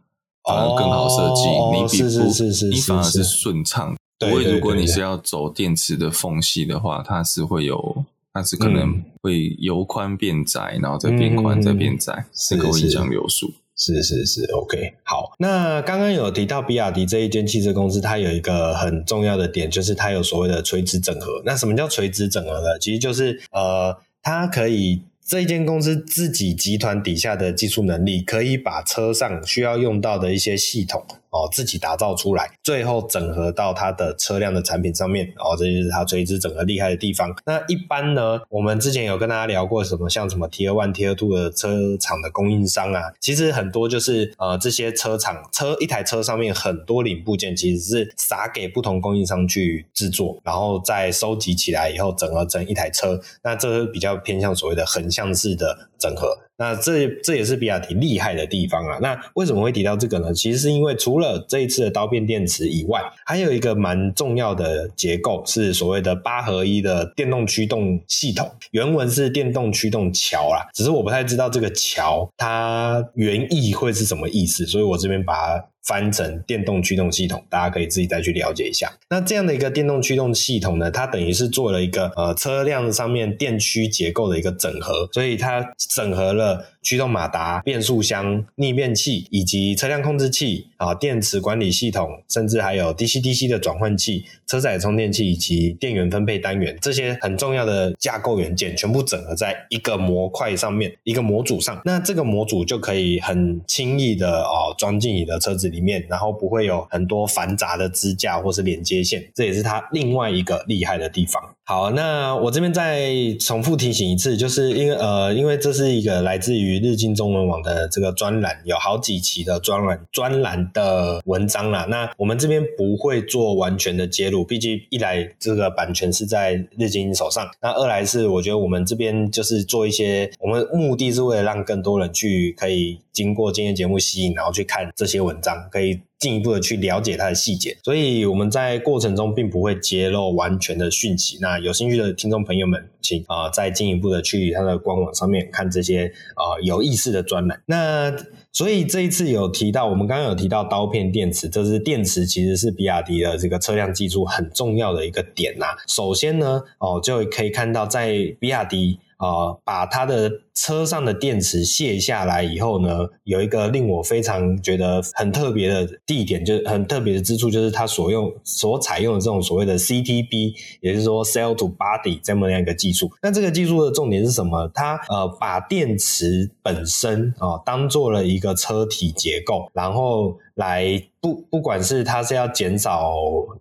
[0.49, 3.95] 反而更好设计，哦、你比不，是是是是是你反而是顺畅。
[4.21, 13.53] 因为如果你是要走电池的缝隙的话，它是会有，它是可能会由宽变窄，然后再变宽，再变窄，这个会影响流速。
[13.77, 14.95] 是是是，OK。
[15.05, 21.41] 好，那刚刚有提到比亚迪这一间汽车公司，它有一个很重要的点，就是它有所谓的垂直整合。
[21.45, 22.77] 那什么叫垂直整合呢？
[22.81, 25.03] 其实就是呃，它可以。
[25.29, 31.05] 这一间公司自己集团底下的技术能力，可以把车上需要用到的一些系统。
[31.31, 37.35] 哦，自己打造出来，最后整合到它的车辆的产品上面，哦，这就是它垂直整合厉害的地方。
[37.45, 53.21] 那一般呢，我们之前有跟大家聊过什么，像什么 Tier One、Tier Two 的车厂的供应商啊，其实很多就是呃，这些车厂车一台车上面很多零部件其实是撒给不同供应商去制作，然后再收集起来以后整合成一台车。
[53.43, 56.39] 那这是比较偏向所谓的横向式的整合。
[56.59, 58.99] 那这这也是比亚迪厉害的地方啊。
[59.01, 60.35] 那为什么会提到这个呢？
[60.35, 68.51] 其实是因为除了这一次的刀片电池以外，还有一个蛮重要的结构是所谓的八合一的电动驱动系统。
[68.73, 75.65] 原文是电动驱动桥啦，只是我不太知道这个桥它原意会是什么意思，所以我这边把它。
[75.89, 78.93] 翻成电动驱动系统，大家可以自己再去了解一下。
[79.09, 101.83] 那这样的一个电动驱动系统呢，它等于是做了一个呃车辆上面电驱结构的一个整合，所以它整合了驱动马达、变速箱、逆变器以及车辆控制器啊、电池管理系统，甚至还有 DC-DC 的转换器、车载充电器以及电源分配单元这些很重要的架构元件，全部整合在一个模块上面，一个模组上。
[101.85, 105.81] 那这个模组就可以很轻易的哦装进你的车子里。
[105.81, 111.43] 面，然后不会有很多繁杂的支架或是连接线，这也是它另外一个厉害的地方。
[111.65, 121.87] 好，那我这边再重复提醒一次，就是因为呃，因为这是一个来自于日经中文网的这个专栏，有好几期的专栏专栏的文章啦。
[121.89, 136.01] 那我们这边不会做完全的揭露，毕竟一来这个版权是在日经手上，那二来是我觉得我们这边就是做一些，我们目的是为了让更多人去可以经过今天节目吸引，然后去看这些文章，可以。
[136.19, 141.39] 进一步的去了解它的细节，所以我们在过程中并不会揭露完全的讯息。
[141.41, 147.63] 那有兴趣的听众朋友们，请啊、再进一步的去它的官网上面看这些啊、有意思的专栏。
[147.67, 148.13] 那
[148.53, 155.67] 所以这一次有提到，我们刚刚有提到刀片电池，这是电池其实是比亚迪的这个车辆技术很重要的一个点呐。
[155.87, 158.99] 首先呢，哦就可以看到在比亚迪。
[159.19, 173.11] 啊、把它的车上的电池卸下来以后呢，有一个令我非常觉得很特别的地点，就是很特别的之处，就是它所用所采用的这种所谓的 CTB，也就是说 Cell to Body 这么样一个技术。
[173.21, 174.71] 那这个技术的重点是什么？
[174.73, 183.13] 它呃把电池本身啊、当做了一个车体结构，然后来不不管是它是要减少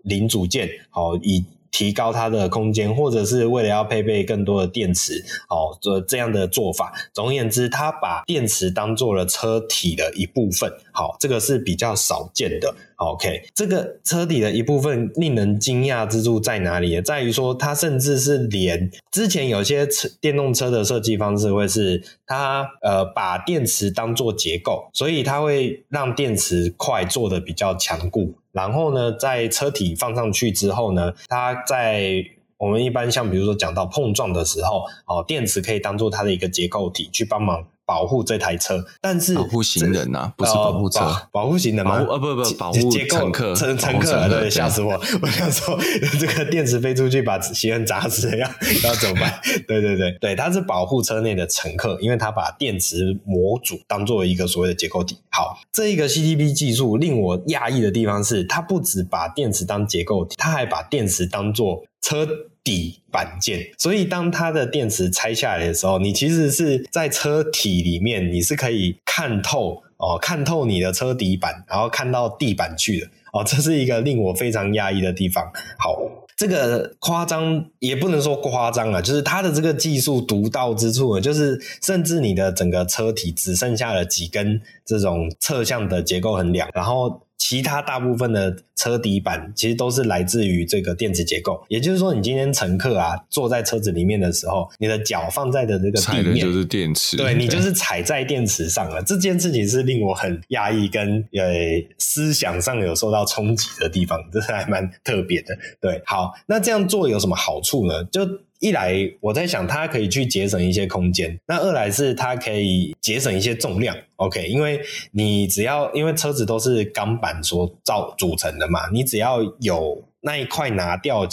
[0.03, 1.43] 零组件，好、以。
[1.77, 6.91] 提高它的空间，或者是为了要配备更多的电池，哦，这这样的做法。
[7.13, 12.73] 总而言之，它把电池当做了车体的一部分，好，这个是比较少见的。
[12.95, 16.99] OK，这个车体的一部分令人惊讶之处在哪里？
[16.99, 28.33] 在于说，它甚至是连之前有些车电动车的设计方式会是它呃把电池当做结构，所以它会让电池块做的比较强固。
[28.57, 32.25] 然后呢，在车体放上去之后呢，它在
[32.57, 37.63] 我们一般像比如说讲到碰撞的时候，哦，电池可以当做它的一个结构体去帮忙。
[37.87, 42.05] 保护这台车，但是保护行人呐、啊，不是保护车，呃、保护行人吗？
[42.09, 44.91] 呃不不不，保护乘客，乘乘客，对，吓死我！
[45.21, 45.79] 我想说，
[46.19, 48.47] 这个电池飞出去把行人砸死了，要
[48.83, 49.39] 要怎么办？
[49.65, 55.17] 对对对对，它是保护车内的乘客，因为它把电池模组当做一个所谓的结构体。
[55.31, 62.27] 好，这一个 CTP 技术令我讶异的地方是，它不只把电池当结构体，它还把电池当做车。
[62.67, 75.45] 底板件，所以当它的电池拆下来的时候，你其实是在车体里面，你是可以看透哦，看透你的车底板，然后看到地板去的哦， 这是一个令我非常压抑的地方。
[75.79, 75.97] 好，
[76.35, 87.21] 这个夸张也不能说夸张啊，就是它的这个技术独到之处，就是甚至你的整个车体只剩下了几根这种侧向的结构横梁，然后。
[87.49, 99.01] 其他大部分的车底板其实都是来自于这个电子结构，也就是说，你今天乘客啊坐在车子里面的时候，你的脚放在的这个地面就是电池，对，你就是踩在电池上了。
[99.01, 101.53] 这件事情是令我很压抑跟呃
[101.97, 105.57] 思想上有受到冲击的地方，这是还蛮特别的。
[105.79, 108.03] 对，好，那这样做有什么好处呢？
[108.11, 108.27] 就
[108.59, 113.95] 一来，我在想它可以去节省一些空间；那二来是它可以节省一些重量。
[114.15, 114.81] OK，因为
[115.11, 121.27] 你只要因为车子都是钢板所造组成的嘛，你只要有那一块拿掉，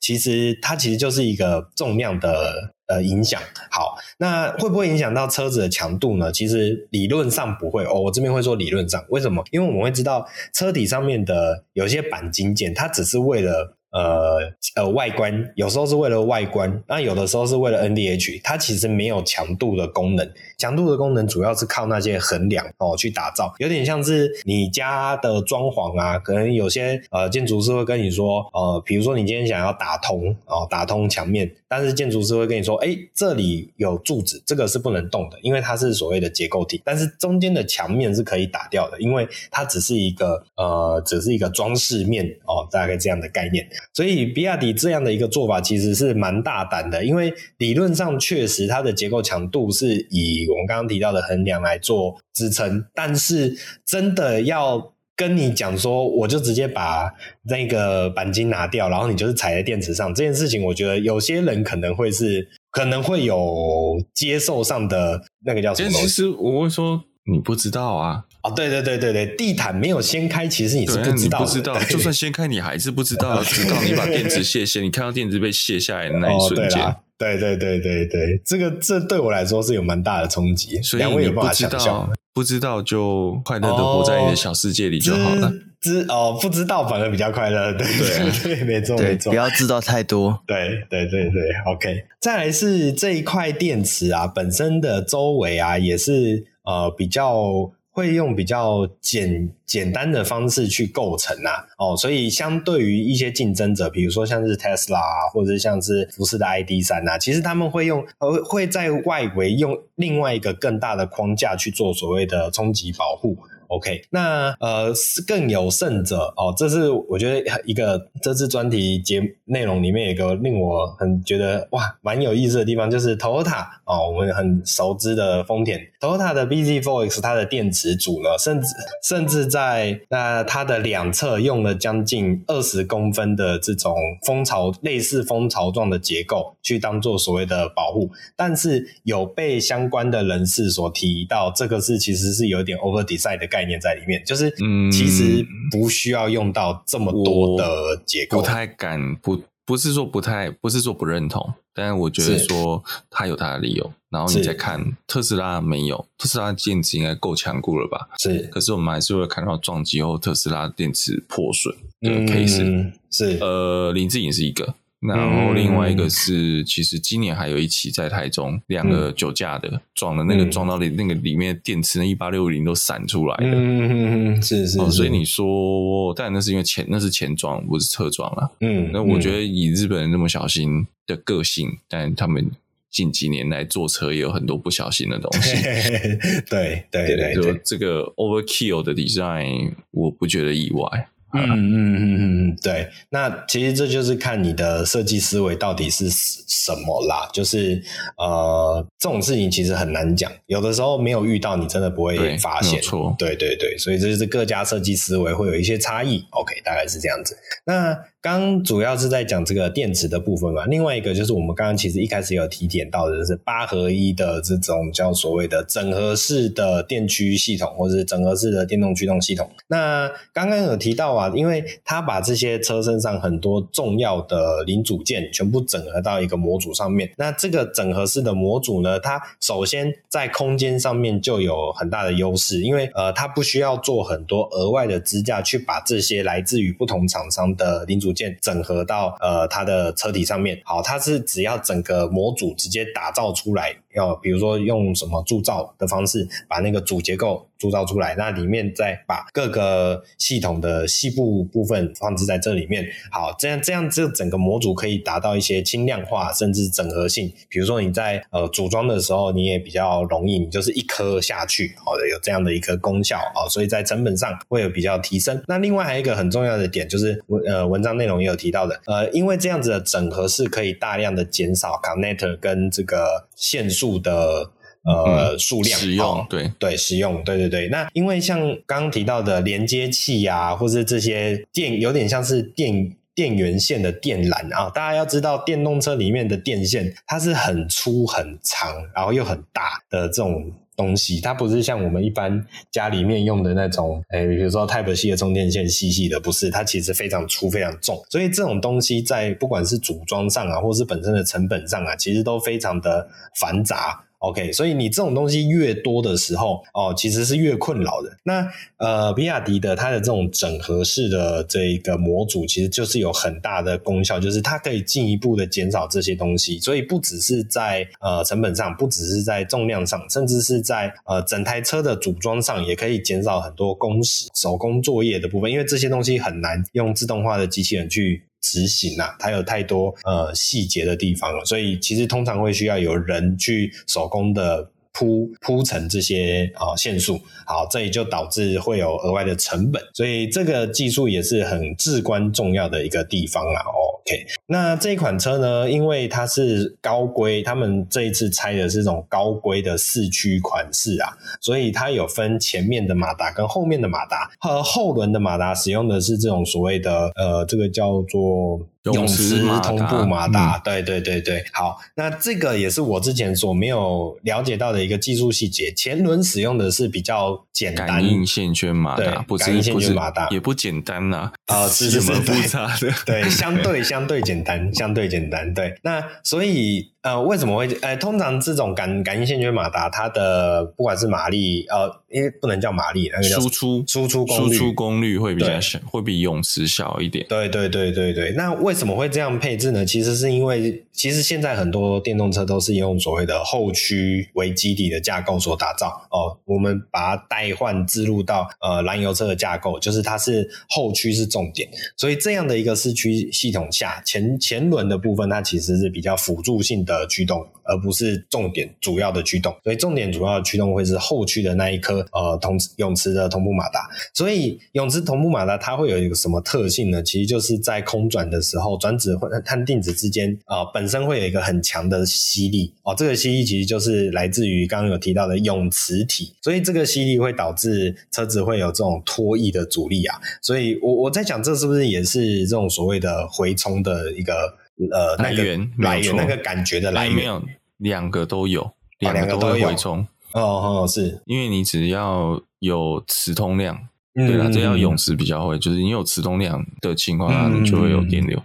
[0.00, 3.40] 其实它其实就是一个重量的呃影响。
[3.70, 6.32] 好，那会不会影响到车子的强度呢？
[6.32, 7.94] 其实理论上不会哦。
[8.00, 9.44] 我这边会说理论上，为什么？
[9.52, 13.76] 因为我们会知道车体上面的有些钣金件，它只是为了。
[13.94, 14.40] 呃
[14.74, 20.28] 呃，外观有时候是为了外观，那有的时候是为了 N D H，它其实没有强度的功能。
[20.58, 43.64] 强度的功能主要是靠那些横梁哦去打造，有点像是你家的装潢啊，可能有些呃建筑师会跟你说，呃，比如说你今天想要打通哦，打通墙面，但是建筑师会跟你说，哎，这里有柱子，这个是不能动的，因为它是所谓的结构体，但是中间的墙面是可以打掉的，因为它只是一个呃，只是一个装饰面哦，大概这样的概念。
[43.92, 57.12] 所以比亚迪这样的一个做法其实是蛮大胆的，因为理论上确实它的结构强度是以我们刚刚提到的横梁来做支撑，但是真的要跟你讲说，我就直接把
[57.44, 65.90] 那个钣金拿掉，然后你就是踩在电池上这件事情，我觉得有些人可能会是可能会有接受上的那个叫什么？
[65.90, 67.04] 其实我会说。
[67.26, 68.26] 你不知道啊？
[68.44, 71.16] 哦，对对对对对，地毯没有掀开，其实你是不知道的。
[71.16, 73.40] 你不知道，就算掀开，你还是不知道。
[73.44, 76.82] 直到你把电池卸下，你看到电池被卸下来的那一瞬间。
[76.82, 80.78] 哦，对对对对对，这个这对我来说是有蛮大的冲击。
[80.82, 85.50] 所以你不知道，不知道就快乐的活在你的小世界里就好了。
[85.80, 87.72] 知哦，不知道反而比较快乐。
[87.72, 90.38] 对对对，对，没错没错，不要知道太多。
[90.46, 92.04] 对对对对，OK。
[92.20, 96.44] 再来是这一块电池啊，本身的周围啊，也是。
[96.66, 113.38] 呃，比较会用比较简简单的方式去构成啊，哦，所以相对于一些竞争者，比如说像是 Tesla 啊，或者像是福斯的 ID 三啊，其实他们会用呃会在外围用另外一个更大的框架去做所谓的冲击保护。
[113.68, 114.92] OK，那呃
[115.26, 125.80] 更有甚者哦，这是我觉得一个这次专题节内容里面有一个令我很觉得哇蛮有意思的地方，就是 Toyota 哦，我们很熟知的丰田。
[126.00, 128.68] Toyota 的 bZ4X 它的电池组呢，甚至
[129.02, 143.74] 甚至在那、它的两侧用了将近二十公分的这种蜂巢类似蜂巢状的结构去当做所谓的保护，但是有被相关的人士所提到，这个是其实是有点 over design 的概念。
[143.84, 144.50] 在里面，就是
[144.90, 153.92] 其实不需要用到这么多的结构，不太敢不不是说不太不是说不认同，但是我觉得说它有它的理由。
[154.10, 158.08] 然后你再看特斯拉没有，特斯拉电池应该够强固了吧？
[158.18, 164.72] 是，可是我们还是会看到撞击后特斯拉电池破损的 case，嗯，是呃林志颖是一个。
[165.06, 182.50] 然后另外一个是，嗯、其实今年还有一起在台中，两个酒驾的、嗯、撞的那个撞到那个里面电池那一八六零都闪出来的，嗯是是、哦，所以你说，但那是因为前那是前撞不是侧撞啊，嗯，那我觉得以日本人那么小心的个性，嗯、但他们
[182.90, 185.56] 近几年来坐车也有很多不小心的东西，
[186.48, 191.08] 对对对，对，就这个 overkill 的 design，我不觉得意外。
[191.34, 197.28] 嗯 嗯嗯嗯嗯，对，那其实这就是看你的设计思维到底是什么啦。
[197.32, 197.82] 就是
[198.16, 202.80] 呃，这种事情其实很难讲，有的时候没有遇到，你真的不会发现。
[202.80, 206.24] 错，对对对，所以这就是各家设计思维会有一些差异。
[206.30, 207.36] OK，大概是这样子。
[207.64, 219.50] 那刚主要是在讲这个电池的部分嘛，另外一个就是我们刚刚其实一开始有提点到的，就是八合一的这种叫所谓的整合式的电驱系统，或者是整合式的电动驱动系统。
[219.66, 240.60] 那刚刚有提到啊，因为它把这些车身上很多重要的零组件全部整合到一个模组上面，那这个整合式的模组呢，它首先在空间上面就有很大的优势，因为呃，它不需要做很多额外的支架去把这些来自于不同厂商的零组件整合到呃它的车体上面。
[240.64, 252.86] 好，它是只要整个模组直接打造出来，要比如说用什么铸造的方式把那个主结构铸造出来，那里面再把各个系统的细部部分放置在这里面。
[253.10, 257.32] 好，这样这样这整个模组可以达到一些轻量化甚至整合性。
[257.48, 265.42] 比如说你在呃组装的时候，你也比较容易，你就是一颗下去，好的有这样的一个功效啊，所以在成本上会有比较提升。
[265.46, 274.50] 那另外还有一个很重要的点就是文呃文章内容也有提到的，呃，因为这样子的整合是可以大量的减少 connector 跟这个线束的。
[274.86, 277.68] 呃，嗯、数量使用、哦、对对使用对对对。
[277.68, 284.68] 那因为像刚刚提到的连接器啊，或是这些电，有点像是电电源线的电缆啊。
[284.68, 298.02] 大家要知道，电动车里面的电线它是很粗很长，然后又很大的这种东西，它不是像我们一般家里面用的那种，诶比如说 Type C 的充电线细细的，不是，它其实非常粗非常重。
[298.10, 303.08] 所以这种东西在不管是组装上啊，或是本身的成本上啊，其实都非常的
[303.40, 304.03] 繁杂。
[304.24, 308.10] OK，所以你这种东西越多的时候，哦，其实是越困扰的。
[308.22, 308.48] 那
[308.78, 316.58] 呃，比亚迪的它的这种整合式的这一个模组，其实就是有很大的功效，就是它可以进一步的减少这些东西。
[316.58, 328.24] 所以不只是在呃成本上，不只是在重量上，甚至是在呃整台车的组装上，也可以减少很多工时、手工作业的部分，因为这些东西很难用自动化的机器人去。
[328.44, 343.64] 执行啊，它有太多呃细节的地方了，所以其实通常会需要有人去手工的铺铺成这些啊线束，好，这也就导致会有额外的成本，所以这个技术也是很至关重要的一个地方啊。
[344.06, 358.60] OK，那这一款车呢，因为它是高规，他们这一次拆的是这种高规的四驱款式啊，所以它有分前面的马达跟后面的马达，和后轮的马达使用的是这种所谓的呃，这个叫做。
[358.84, 365.72] 永磁同步马达，对对对对，好，那这个也是我之前所没有了解到的一个技术细节。
[365.74, 376.90] 前轮使用的是比较简单，感应线圈马达，不是，感应线圈马达也不简单呐，啊，是是是复杂的， 对，相对相对简单，相对简单，对，那所以。
[377.04, 377.68] 呃，为什么会？
[377.82, 387.26] 呃，通常这种感感应线圈马达，它的不管是马力，呃，因为不能叫马力，那个叫输出输出功率，输出功率会比较小，会比泳池小一点。
[387.28, 388.32] 对对对对对。
[388.32, 389.86] 那为为什么会这样配置呢？
[389.86, 395.90] 其实是因为，其实现在很多电动车都是用所谓的后驱为基底的架构所打造。
[396.10, 401.68] 哦，我们把它代换置入到呃燃油车的架构，就是它是后驱是重点。
[401.96, 406.94] 所以这样的一个四驱系统下，前前轮的部分它其实是比较辅助性的。
[406.94, 413.88] 的驱动，而不是重点主要的驱动，所以重点主要的驱动会是后驱的那一颗呃同永磁的同步马达。
[414.12, 417.02] 所以永磁同步马达它会有一个什么特性呢？
[417.02, 419.28] 其实就是在空转的时候，转子和
[419.64, 422.94] 定子之间啊、呃，本身会有一个很强的吸力哦。
[422.96, 430.20] 这个吸力其实就是来自于刚刚有提到的永磁体，所以这个吸力会导致车子会有这种脱曳的阻力啊。
[430.42, 434.56] 所以我我在讲这是不是也是这种所谓的回冲的一个。
[434.90, 437.40] 呃，来源来源那个感觉的来源，没有
[437.76, 440.04] 两个都有，两个都有回冲。
[440.32, 443.78] 哦哦，是因为你只要有磁通量，
[444.16, 448.42] 嗯、对啦，这要永磁比较会，就是你有磁通量的情况下，你就会有电流。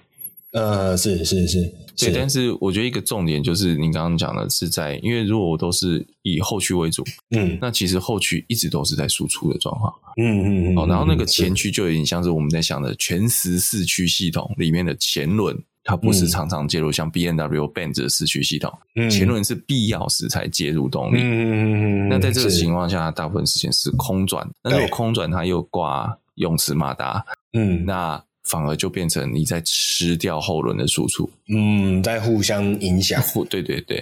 [0.51, 2.11] 呃，是是是，对。
[2.11, 7.03] 但是我觉得一个重点就是您刚刚讲的是在，因为如果我都是以后驱为主，
[7.35, 10.77] 嗯，那其实后驱一直都是在输出的状况，嗯嗯嗯。
[10.77, 15.57] 哦，然后那个前驱就有点像是我们在想的全时四驱系统里面的前轮。
[15.81, 21.19] 它不是常常介入，像 B N W Benz 的四驱系统，嗯、前轮是必要时才介入动力。
[21.19, 24.47] 嗯、那在这个情况下，大部分时间是空转。
[24.61, 31.29] 那如果空转它又挂永磁马达，嗯，那反而就变成你在吃掉后轮的输出。
[31.53, 33.21] 嗯，在互相影响。
[33.49, 34.01] 对对对。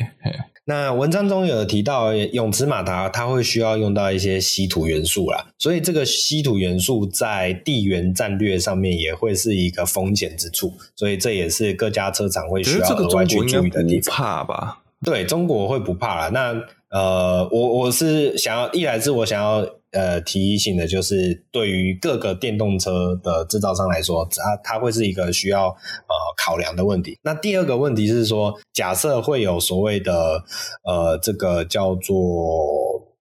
[0.69, 14.13] 那文章中有提到泳池马达，它会需要用到一些稀土元素啦，所以这个稀土元素在地缘战略上面也会是一个风险之处，所以这也是各家车厂会需要额外去注意的地方。
[14.13, 14.79] 怕吧？
[15.05, 16.29] 对，中国会不怕啦。
[16.33, 19.65] 那呃，我我是想要，一来是我想要。
[19.97, 27.17] 呃，提醒的就是对于各个电动车的制造商来说，它它会是一个需要呃考量的问题。
[27.23, 30.43] 那第二个问题是说，假设会有所谓的
[30.83, 32.15] 呃这个叫做，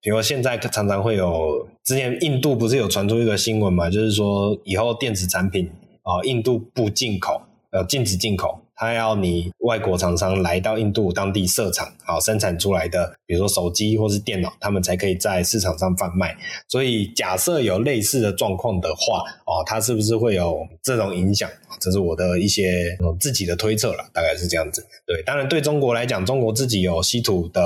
[0.03, 5.70] 比如说现在常常会有，之前印度不是有传出一个新闻嘛，就是说以后电子产品
[6.03, 8.61] 啊、印度不进口，呃，禁止进口。
[8.77, 16.37] 他要你外国厂商来到印度当地设厂，好生产出来的，比如说手机或是电脑，他们才可以在市场上贩卖。
[16.68, 21.49] 所以假设有类似的状况的话，哦，它是不是会有这种影响？
[21.81, 24.87] 这是我的一些自己的推测了，大概是这样子。
[25.07, 27.62] 对，当然对中国来讲，中国自己有稀土的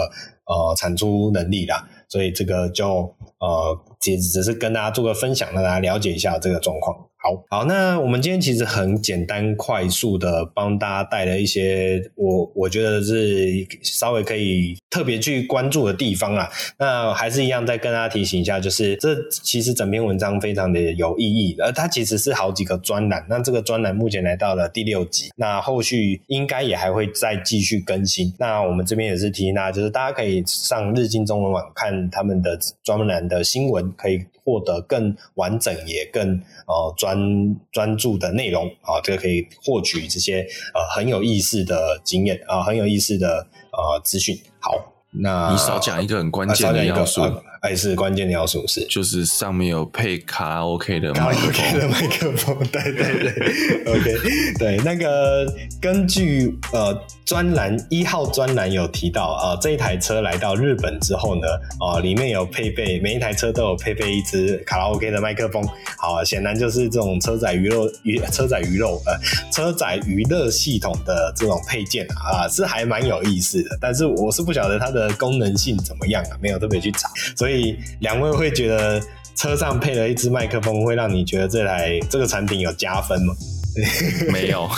[0.46, 6.97] 呃产出能力啦，所以这个就呃，只只是跟大家做个分享，让大家了解一下这个状况。
[7.22, 13.47] 好好，那我们今天其实很简单快速的帮大家带了一些我我觉得是
[13.82, 16.51] 稍微可以特别去关注的地方啦。
[16.78, 23.26] 那还是一样再跟大家提醒一下，就是这其实整篇文章非常的有意义，而它其实是好几个专栏。
[23.28, 28.32] 那这个专栏目前来到了第六集，那后续应该也还会再继续更新。
[28.38, 37.11] 那我们这边也是提醒大家，就是大家可以上日经中文网看他们的专栏的新闻，可以获得更完整也更呃专。
[37.11, 44.41] 专专注的内容啊，这个可以获取这些呃很有意思的经验啊，很有意思的呃资讯。
[44.61, 47.20] 好，那你少讲一个很关键的要素。
[47.62, 54.16] 还是关键的要素是，就是上面有配卡拉 OK 的卡拉 OK 的麦克风，对对对，OK，
[54.58, 55.46] 对，那个
[55.80, 61.46] 根据呃专栏一号专栏有提到啊、呃，这一台车来到日本之后呢，
[61.78, 65.62] 啊、呃，里面有配备每一台车都有配备一支卡拉 OK 的麦克风，
[65.98, 69.12] 好，显然就是这种车载娱乐娱车载娱乐呃
[69.52, 77.49] 车载娱乐系统的这种配件啊，是还蛮有意思的，但是我是不晓得它的功能性怎么样啊，没有特别去查，所以。
[77.51, 79.03] 所以两位会觉得
[79.34, 83.34] 车上配了一支麦克风，会让你觉得这台这个产品有加分吗？
[84.32, 84.68] 没有，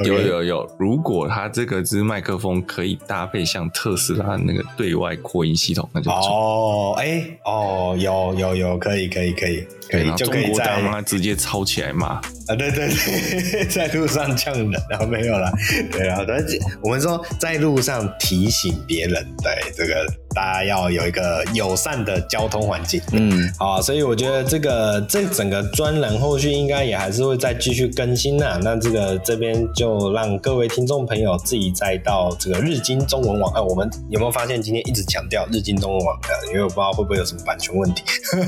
[0.04, 0.76] 有有有。
[0.78, 9.66] 如果它这个支麦克风可以搭配像特斯拉那个对外扩音系统，那就哦，哎、欸，哦，有有有，可以可以可以。
[9.90, 15.50] 可以，就可以在他直接抄起来骂啊，对对对， 在路上呛人，然后没有了，
[15.90, 26.84] 对啊，但是我们说在路上提醒别人，对这个大家要有一个友善的交通环境，嗯，好，所以我觉得这个这整个专栏后续应该。
[26.84, 28.60] 也还是会再继续更新呐、啊。
[28.62, 33.50] 那这个这边就让各位听众朋友自己再到这个日经中文网。
[33.54, 36.28] 哎，我们有没有发现今天一直强调日经中文网的？
[36.48, 38.02] 因为我不知道会不会有什么版权问题。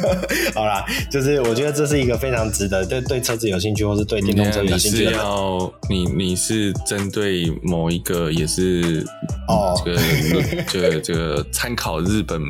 [0.55, 5.11] 好啦，就是我觉得这是一个非常值得对对车子有兴趣，或是对电动车有兴趣的。
[5.11, 9.07] 你是要你你是针对某一个也是
[9.47, 10.01] 哦，这个
[10.69, 12.41] 这个这个参考日本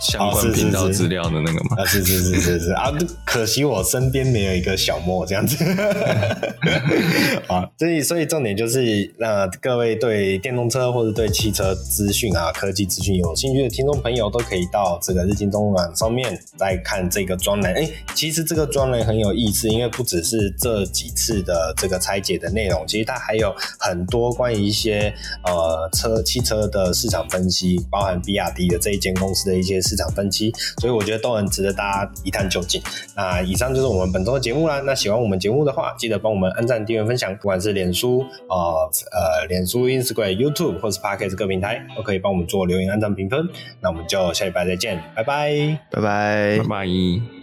[0.00, 1.82] 相关频道资料的那个吗？
[1.82, 2.92] 啊，是是是是是，是啊，
[3.26, 5.26] 可惜我身边没有一个小莫。
[5.26, 5.56] 这样子，
[7.48, 17.72] 啊，所以所以重点就是，让各位对电动车或者对汽车资讯啊、科技资讯有兴趣的听众朋友，都可以到这个日经中文网上面来看这个专栏。
[17.72, 25.12] 哎、欸，其实这个专栏很有意思，因为不只是这几次的这个拆解的内容，其实它还有很多关于一些
[25.44, 32.80] 呃车汽车的市场分析，包含比亚迪的这一间公司的一些市场分析，所以我觉得都很值得大家一探究竟。
[33.14, 34.80] 那以上就是我们本周的节目啦。
[34.80, 43.48] 那喜欢我们节目的话，记得帮我们按赞、订阅、分享，不管是脸书啊、呃、呃脸书、Instagram、YouTube 或是 Podcast 各平台，都可以帮我们做留言、按赞、评分。
[43.80, 47.35] 那我们就下礼拜再见，拜拜，拜拜，拜拜。